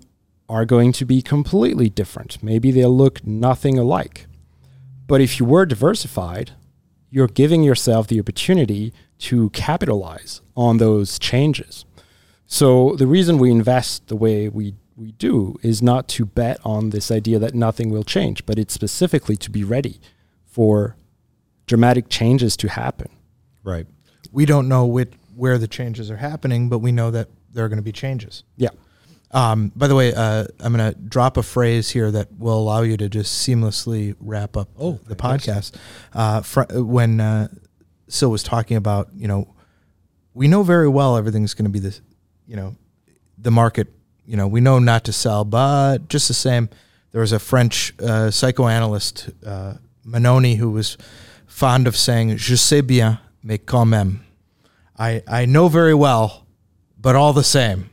are 0.50 0.66
going 0.66 0.92
to 0.94 1.06
be 1.06 1.22
completely 1.22 1.90
different. 1.90 2.44
Maybe 2.44 2.72
they'll 2.72 2.96
look 2.96 3.26
nothing 3.26 3.78
alike. 3.78 4.28
But 5.08 5.22
if 5.22 5.40
you 5.40 5.46
were 5.46 5.66
diversified, 5.66 6.52
you're 7.12 7.28
giving 7.28 7.62
yourself 7.62 8.08
the 8.08 8.20
opportunity 8.20 8.94
to 9.20 9.52
capitalize 9.52 10.42
on 10.56 10.78
those 10.78 11.20
changes. 11.20 11.86
So 12.48 12.96
the 12.96 13.06
reason 13.06 13.38
we 13.38 13.52
invest 13.52 14.08
the 14.08 14.16
way 14.16 14.50
we, 14.50 14.74
we 14.96 15.12
do 15.12 15.58
is 15.62 15.82
not 15.82 16.08
to 16.10 16.26
bet 16.26 16.60
on 16.66 16.90
this 16.90 17.12
idea 17.12 17.38
that 17.40 17.54
nothing 17.54 17.92
will 17.92 18.04
change, 18.04 18.46
but 18.46 18.58
it's 18.58 18.74
specifically 18.74 19.36
to 19.38 19.52
be 19.52 19.64
ready 19.64 20.00
for 20.46 20.96
dramatic 21.68 22.10
changes 22.10 22.58
to 22.58 22.70
happen. 22.70 23.10
Right. 23.64 23.86
we 24.32 24.46
don't 24.46 24.68
know 24.68 24.88
which, 24.88 25.14
where 25.36 25.60
the 25.60 25.68
changes 25.68 26.10
are 26.10 26.18
happening, 26.18 26.68
but 26.68 26.80
we 26.80 26.92
know 26.92 27.12
that 27.12 27.28
there 27.54 27.64
are 27.64 27.70
going 27.70 27.78
to 27.78 27.84
be 27.84 27.92
changes. 27.92 28.44
Yeah. 28.58 28.70
Um, 29.34 29.72
by 29.76 29.88
the 29.88 29.96
way, 29.96 30.14
uh, 30.14 30.46
I'm 30.60 30.74
going 30.76 30.94
to 30.94 31.00
drop 31.00 31.38
a 31.38 31.44
phrase 31.44 31.90
here 31.90 32.12
that 32.12 32.28
will 32.38 32.58
allow 32.60 32.82
you 32.82 32.98
to 32.98 33.08
just 33.08 33.48
seamlessly 33.48 34.16
wrap 34.20 34.58
up 34.58 34.70
Oh, 34.80 35.00
the 35.08 35.16
podcast. 35.16 35.74
Uh, 36.14 36.42
fr- 36.42 36.64
when 36.74 37.22
uh, 37.22 37.48
Sil 38.12 38.30
was 38.30 38.44
talking 38.44 38.76
about, 38.76 39.10
you 39.16 39.28
know, 39.28 39.48
we 40.34 40.48
know 40.48 40.64
very 40.64 40.90
well 40.90 41.16
everything's 41.18 41.54
going 41.54 41.66
to 41.66 41.72
be 41.72 41.80
this, 41.80 42.02
you 42.46 42.56
know, 42.56 42.76
the 43.38 43.52
market. 43.52 43.88
You 44.26 44.38
know, 44.38 44.48
we 44.48 44.62
know 44.62 44.80
not 44.80 45.06
to 45.06 45.14
sell, 45.14 45.44
but 45.46 46.08
just 46.10 46.28
the 46.28 46.34
same, 46.34 46.70
there 47.12 47.22
was 47.22 47.32
a 47.32 47.40
French 47.40 47.94
uh, 48.00 48.32
psychoanalyst, 48.32 49.30
uh, 49.46 49.76
Mannoni, 50.06 50.58
who 50.58 50.72
was 50.72 50.98
fond 51.48 51.88
of 51.88 51.98
saying, 51.98 52.38
"Je 52.38 52.56
sais 52.56 52.82
bien, 52.82 53.20
mais 53.44 53.60
quand 53.66 53.88
même." 53.90 54.22
I 54.98 55.22
I 55.28 55.46
know 55.46 55.68
very 55.68 55.94
well, 55.94 56.46
but 56.98 57.16
all 57.16 57.34
the 57.34 57.44
same. 57.44 57.90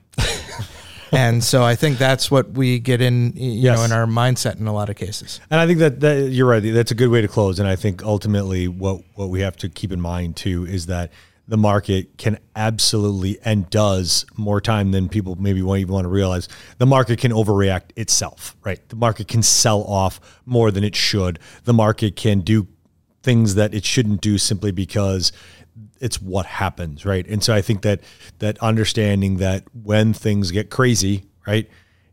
and 1.13 1.43
so 1.43 1.63
I 1.63 1.75
think 1.75 1.99
that's 1.99 2.31
what 2.31 2.51
we 2.51 2.79
get 2.79 3.01
in, 3.01 3.33
you 3.37 3.53
Yes. 3.63 3.79
know, 3.79 3.85
in 3.85 3.93
our 3.93 4.07
mindset 4.07 4.59
in 4.61 4.67
a 4.67 4.73
lot 4.73 4.89
of 4.91 4.97
cases. 4.97 5.41
And 5.51 5.61
I 5.61 5.67
think 5.67 5.79
that, 5.81 6.01
that 6.01 6.31
you're 6.31 6.47
right. 6.49 6.61
That's 6.63 6.91
a 6.91 6.95
good 6.95 7.09
way 7.11 7.21
to 7.21 7.29
close. 7.29 7.59
And 7.59 7.69
I 7.69 7.77
think 7.77 8.03
ultimately 8.03 8.69
what, 8.69 9.03
what 9.15 9.29
we 9.29 9.41
have 9.41 9.57
to 9.59 9.69
keep 9.69 9.93
in 9.93 10.01
mind 10.01 10.37
too 10.37 10.67
is 10.67 10.87
that 10.87 11.13
the 11.47 11.57
market 11.57 12.19
can 12.19 12.39
absolutely 12.55 13.39
and 13.43 13.69
does 13.71 14.27
more 14.37 14.61
time 14.61 14.91
than 14.91 15.09
people 15.09 15.35
maybe 15.37 15.63
won't 15.63 15.81
even 15.81 15.95
want 15.95 16.05
to 16.05 16.11
realize. 16.11 16.47
The 16.77 16.85
market 16.85 17.19
can 17.21 17.33
overreact 17.33 17.91
itself, 17.97 18.55
right? 18.65 18.87
The 18.91 18.97
market 18.97 19.29
can 19.29 19.43
sell 19.43 19.83
off 19.85 20.21
more 20.45 20.71
than 20.71 20.85
it 20.85 20.95
should. 20.95 21.39
The 21.65 21.73
market 21.73 22.17
can 22.17 22.41
do 22.41 22.69
things 23.23 23.55
that 23.55 23.73
it 23.73 23.85
shouldn't 23.85 24.21
do 24.21 24.37
simply 24.37 24.73
because 24.73 25.33
it's 26.01 26.21
what 26.21 26.47
happens, 26.47 27.05
right? 27.05 27.27
And 27.27 27.43
so 27.43 27.55
I 27.55 27.63
think 27.63 27.83
that 27.83 28.01
that 28.39 28.59
understanding 28.59 29.39
that 29.39 29.65
when 29.73 30.13
things 30.13 30.51
get 30.51 30.71
crazy, 30.71 31.25
right? 31.47 31.69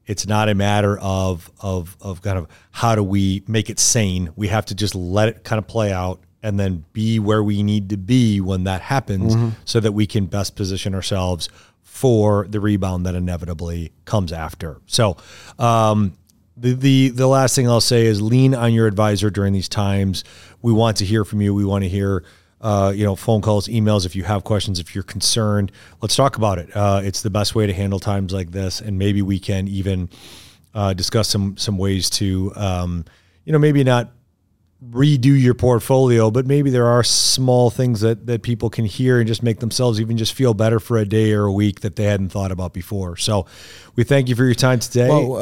It's 0.05 0.27
not 0.27 0.49
a 0.49 0.53
matter 0.55 0.99
of 0.99 1.51
of 1.59 1.97
of 1.99 2.21
kind 2.21 2.37
of 2.37 2.47
how 2.71 2.95
do 2.95 3.03
we 3.03 3.43
make 3.47 3.69
it 3.69 3.79
sane. 3.79 4.31
We 4.35 4.49
have 4.49 4.65
to 4.67 4.75
just 4.75 4.93
let 4.93 5.29
it 5.29 5.43
kind 5.43 5.57
of 5.57 5.67
play 5.67 5.91
out 5.91 6.19
and 6.43 6.59
then 6.59 6.85
be 6.93 7.17
where 7.17 7.43
we 7.43 7.63
need 7.63 7.89
to 7.89 7.97
be 7.97 8.39
when 8.39 8.65
that 8.65 8.81
happens 8.81 9.35
so 9.65 9.79
that 9.79 9.93
we 9.93 10.05
can 10.05 10.27
best 10.27 10.55
position 10.55 10.93
ourselves 10.93 11.49
for 11.81 12.45
the 12.47 12.59
rebound 12.59 13.05
that 13.07 13.15
inevitably 13.15 13.91
comes 14.05 14.31
after. 14.31 14.79
So, 14.85 15.17
um, 15.57 16.13
the, 16.57 16.73
the 16.73 17.09
the 17.09 17.27
last 17.27 17.55
thing 17.55 17.67
I'll 17.67 17.81
say 17.81 18.05
is 18.05 18.21
lean 18.21 18.53
on 18.53 18.73
your 18.73 18.85
advisor 18.85 19.29
during 19.29 19.53
these 19.53 19.67
times. 19.67 20.23
We 20.61 20.71
want 20.71 20.97
to 20.97 21.05
hear 21.05 21.25
from 21.25 21.41
you. 21.41 21.53
We 21.53 21.65
want 21.65 21.83
to 21.83 21.89
hear 21.89 22.23
uh, 22.65 22.89
you 22.89 23.03
know 23.03 23.15
phone 23.15 23.41
calls, 23.41 23.67
emails. 23.67 24.07
If 24.07 24.15
you 24.15 24.23
have 24.23 24.43
questions, 24.43 24.79
if 24.79 24.95
you're 24.95 25.03
concerned, 25.03 25.71
let's 26.01 26.15
talk 26.15 26.35
about 26.35 26.57
it. 26.57 26.75
Uh, 26.75 26.99
it's 27.03 27.21
the 27.21 27.29
best 27.29 27.53
way 27.53 27.67
to 27.67 27.73
handle 27.73 27.99
times 27.99 28.33
like 28.33 28.49
this, 28.49 28.81
and 28.81 28.97
maybe 28.97 29.21
we 29.21 29.37
can 29.37 29.67
even 29.67 30.09
uh, 30.73 30.93
discuss 30.93 31.29
some 31.29 31.55
some 31.57 31.77
ways 31.77 32.09
to 32.11 32.51
um, 32.55 33.05
you 33.43 33.53
know 33.53 33.59
maybe 33.59 33.83
not 33.83 34.13
redo 34.83 35.39
your 35.39 35.53
portfolio, 35.53 36.31
but 36.31 36.47
maybe 36.47 36.71
there 36.71 36.87
are 36.87 37.03
small 37.03 37.69
things 37.69 38.01
that 38.01 38.25
that 38.25 38.41
people 38.41 38.71
can 38.71 38.85
hear 38.85 39.19
and 39.19 39.27
just 39.27 39.43
make 39.43 39.59
themselves 39.59 40.01
even 40.01 40.17
just 40.17 40.33
feel 40.33 40.55
better 40.55 40.79
for 40.79 40.97
a 40.97 41.05
day 41.05 41.33
or 41.33 41.43
a 41.43 41.53
week 41.53 41.81
that 41.81 41.95
they 41.95 42.05
hadn't 42.05 42.29
thought 42.29 42.51
about 42.51 42.73
before. 42.73 43.15
So, 43.15 43.45
we 43.95 44.03
thank 44.03 44.27
you 44.27 44.35
for 44.35 44.43
your 44.43 44.55
time 44.55 44.79
today. 44.79 45.07
Well, 45.07 45.35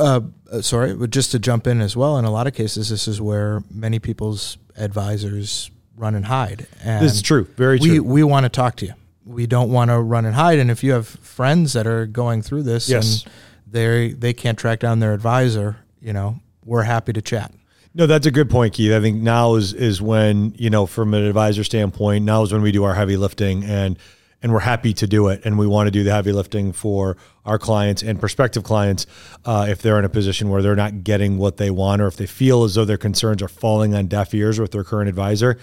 uh, 0.51 0.61
sorry, 0.61 0.93
but 0.93 1.09
just 1.09 1.31
to 1.31 1.39
jump 1.39 1.67
in 1.67 1.79
as 1.79 1.95
well, 1.95 2.17
in 2.17 2.25
a 2.25 2.31
lot 2.31 2.47
of 2.47 2.53
cases, 2.53 2.89
this 2.89 3.07
is 3.07 3.21
where 3.21 3.63
many 3.71 3.99
people's 3.99 4.57
advisors 4.75 5.71
run 5.95 6.15
and 6.15 6.25
hide. 6.25 6.67
And 6.83 7.03
this 7.03 7.13
is 7.13 7.21
true, 7.21 7.45
very 7.55 7.77
we, 7.79 7.89
true. 7.89 8.03
we 8.03 8.23
want 8.23 8.45
to 8.45 8.49
talk 8.49 8.75
to 8.77 8.85
you. 8.85 8.93
We 9.25 9.47
don't 9.47 9.71
want 9.71 9.89
to 9.89 9.99
run 9.99 10.25
and 10.25 10.35
hide. 10.35 10.59
And 10.59 10.69
if 10.69 10.83
you 10.83 10.91
have 10.93 11.07
friends 11.07 11.73
that 11.73 11.87
are 11.87 12.05
going 12.05 12.41
through 12.41 12.63
this 12.63 12.89
Yes. 12.89 13.23
and 13.23 13.31
they 13.71 14.13
they 14.13 14.33
can't 14.33 14.57
track 14.57 14.79
down 14.79 14.99
their 14.99 15.13
advisor, 15.13 15.77
you 16.01 16.13
know, 16.13 16.39
we're 16.65 16.83
happy 16.83 17.13
to 17.13 17.21
chat. 17.21 17.51
No, 17.95 18.07
that's 18.07 18.25
a 18.25 18.31
good 18.31 18.49
point, 18.49 18.73
Keith. 18.73 18.91
I 18.91 18.99
think 18.99 19.21
now 19.21 19.55
is 19.55 19.73
is 19.73 20.01
when 20.01 20.53
you 20.57 20.69
know, 20.69 20.85
from 20.85 21.13
an 21.13 21.23
advisor 21.23 21.63
standpoint, 21.63 22.25
now 22.25 22.41
is 22.43 22.51
when 22.51 22.61
we 22.61 22.71
do 22.71 22.83
our 22.83 22.95
heavy 22.95 23.17
lifting, 23.17 23.63
and 23.63 23.97
and 24.41 24.51
we're 24.51 24.59
happy 24.59 24.93
to 24.93 25.07
do 25.07 25.29
it, 25.29 25.45
and 25.45 25.57
we 25.57 25.67
want 25.67 25.87
to 25.87 25.91
do 25.91 26.03
the 26.03 26.11
heavy 26.11 26.31
lifting 26.33 26.73
for 26.73 27.15
our 27.45 27.57
clients 27.57 28.03
and 28.03 28.19
prospective 28.19 28.63
clients 28.63 29.05
uh, 29.45 29.67
if 29.69 29.81
they're 29.81 29.97
in 29.99 30.05
a 30.05 30.09
position 30.09 30.49
where 30.49 30.61
they're 30.61 30.75
not 30.75 31.03
getting 31.03 31.37
what 31.37 31.57
they 31.57 31.69
want, 31.69 32.01
or 32.01 32.07
if 32.07 32.17
they 32.17 32.25
feel 32.25 32.63
as 32.63 32.75
though 32.75 32.83
their 32.83 32.97
concerns 32.97 33.41
are 33.41 33.47
falling 33.47 33.93
on 33.93 34.07
deaf 34.07 34.33
ears 34.33 34.59
with 34.59 34.71
their 34.71 34.83
current 34.83 35.07
advisor. 35.07 35.57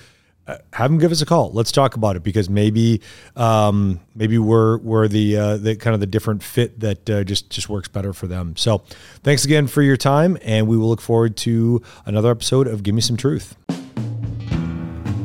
Have 0.72 0.90
them 0.90 0.98
give 0.98 1.12
us 1.12 1.22
a 1.22 1.26
call. 1.26 1.52
Let's 1.52 1.72
talk 1.72 1.94
about 1.94 2.16
it 2.16 2.22
because 2.22 2.48
maybe, 2.48 3.00
um, 3.36 4.00
maybe 4.14 4.38
we're 4.38 4.78
we're 4.78 5.08
the 5.08 5.36
uh, 5.36 5.56
the 5.56 5.76
kind 5.76 5.94
of 5.94 6.00
the 6.00 6.06
different 6.06 6.42
fit 6.42 6.80
that 6.80 7.10
uh, 7.10 7.24
just 7.24 7.50
just 7.50 7.68
works 7.68 7.88
better 7.88 8.12
for 8.12 8.26
them. 8.26 8.56
So, 8.56 8.82
thanks 9.22 9.44
again 9.44 9.66
for 9.66 9.82
your 9.82 9.96
time, 9.96 10.38
and 10.42 10.68
we 10.68 10.76
will 10.76 10.88
look 10.88 11.00
forward 11.00 11.36
to 11.38 11.82
another 12.06 12.30
episode 12.30 12.66
of 12.66 12.82
Give 12.82 12.94
Me 12.94 13.00
Some 13.00 13.16
Truth. 13.16 13.56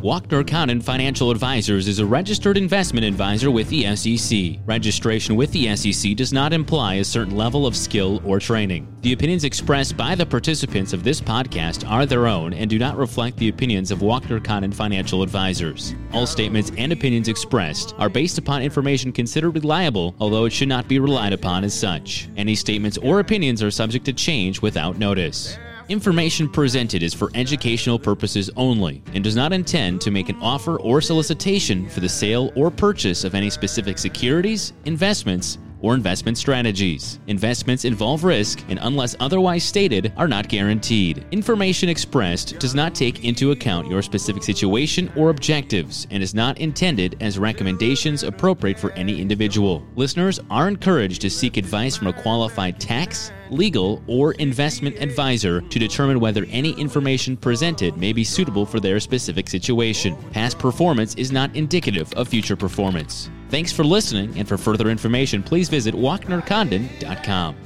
Walkner 0.05 0.47
Condon 0.47 0.81
Financial 0.81 1.31
Advisors 1.31 1.87
is 1.87 1.97
a 1.97 2.05
registered 2.05 2.57
investment 2.57 3.03
advisor 3.03 3.49
with 3.49 3.67
the 3.69 3.95
SEC. 3.95 4.59
Registration 4.67 5.35
with 5.35 5.51
the 5.51 5.75
SEC 5.75 6.15
does 6.15 6.31
not 6.31 6.53
imply 6.53 6.95
a 6.95 7.03
certain 7.03 7.35
level 7.35 7.65
of 7.65 7.75
skill 7.75 8.21
or 8.23 8.39
training. 8.39 8.87
The 9.01 9.13
opinions 9.13 9.45
expressed 9.45 9.97
by 9.97 10.13
the 10.13 10.23
participants 10.23 10.93
of 10.93 11.03
this 11.03 11.19
podcast 11.19 11.89
are 11.89 12.05
their 12.05 12.27
own 12.27 12.53
and 12.53 12.69
do 12.69 12.77
not 12.77 12.97
reflect 12.97 13.37
the 13.37 13.49
opinions 13.49 13.89
of 13.89 13.97
Walkner 13.97 14.43
Condon 14.43 14.71
Financial 14.71 15.23
Advisors. 15.23 15.95
All 16.13 16.27
statements 16.27 16.71
and 16.77 16.91
opinions 16.91 17.27
expressed 17.27 17.95
are 17.97 18.07
based 18.07 18.37
upon 18.37 18.61
information 18.61 19.11
considered 19.11 19.55
reliable, 19.55 20.15
although 20.19 20.45
it 20.45 20.53
should 20.53 20.69
not 20.69 20.87
be 20.87 20.99
relied 20.99 21.33
upon 21.33 21.63
as 21.63 21.73
such. 21.73 22.29
Any 22.37 22.53
statements 22.53 22.99
or 22.99 23.21
opinions 23.21 23.63
are 23.63 23.71
subject 23.71 24.05
to 24.05 24.13
change 24.13 24.61
without 24.61 24.99
notice. 24.99 25.57
Information 25.87 26.49
presented 26.49 27.03
is 27.03 27.13
for 27.13 27.29
educational 27.35 27.99
purposes 27.99 28.49
only 28.57 29.03
and 29.13 29.23
does 29.23 29.35
not 29.35 29.53
intend 29.53 30.01
to 30.01 30.09
make 30.09 30.29
an 30.29 30.37
offer 30.41 30.77
or 30.79 30.99
solicitation 30.99 31.87
for 31.89 31.99
the 31.99 32.09
sale 32.09 32.51
or 32.55 32.71
purchase 32.71 33.23
of 33.23 33.35
any 33.35 33.51
specific 33.51 33.99
securities, 33.99 34.73
investments, 34.85 35.59
or 35.81 35.93
investment 35.93 36.37
strategies. 36.37 37.19
Investments 37.27 37.85
involve 37.85 38.23
risk 38.23 38.63
and, 38.69 38.79
unless 38.81 39.15
otherwise 39.19 39.63
stated, 39.63 40.13
are 40.17 40.27
not 40.27 40.47
guaranteed. 40.47 41.25
Information 41.31 41.89
expressed 41.89 42.57
does 42.59 42.75
not 42.75 42.95
take 42.95 43.23
into 43.23 43.51
account 43.51 43.87
your 43.87 44.01
specific 44.01 44.43
situation 44.43 45.11
or 45.15 45.29
objectives 45.29 46.07
and 46.11 46.21
is 46.23 46.33
not 46.33 46.57
intended 46.59 47.17
as 47.21 47.39
recommendations 47.39 48.23
appropriate 48.23 48.79
for 48.79 48.91
any 48.91 49.21
individual. 49.21 49.85
Listeners 49.95 50.39
are 50.49 50.67
encouraged 50.67 51.21
to 51.21 51.29
seek 51.29 51.57
advice 51.57 51.95
from 51.95 52.07
a 52.07 52.13
qualified 52.13 52.79
tax, 52.79 53.31
legal, 53.51 54.01
or 54.07 54.33
investment 54.33 54.95
advisor 54.97 55.61
to 55.61 55.79
determine 55.79 56.19
whether 56.19 56.45
any 56.49 56.71
information 56.73 57.37
presented 57.37 57.95
may 57.97 58.13
be 58.13 58.23
suitable 58.23 58.65
for 58.65 58.79
their 58.79 58.99
specific 58.99 59.47
situation. 59.47 60.15
Past 60.31 60.57
performance 60.59 61.15
is 61.15 61.31
not 61.31 61.55
indicative 61.55 62.11
of 62.13 62.27
future 62.27 62.55
performance. 62.55 63.29
Thanks 63.55 63.71
for 63.71 63.85
listening, 63.85 64.37
and 64.37 64.45
for 64.45 64.57
further 64.57 64.89
information, 64.89 65.41
please 65.41 65.69
visit 65.69 65.95
walknercondon.com. 65.95 67.64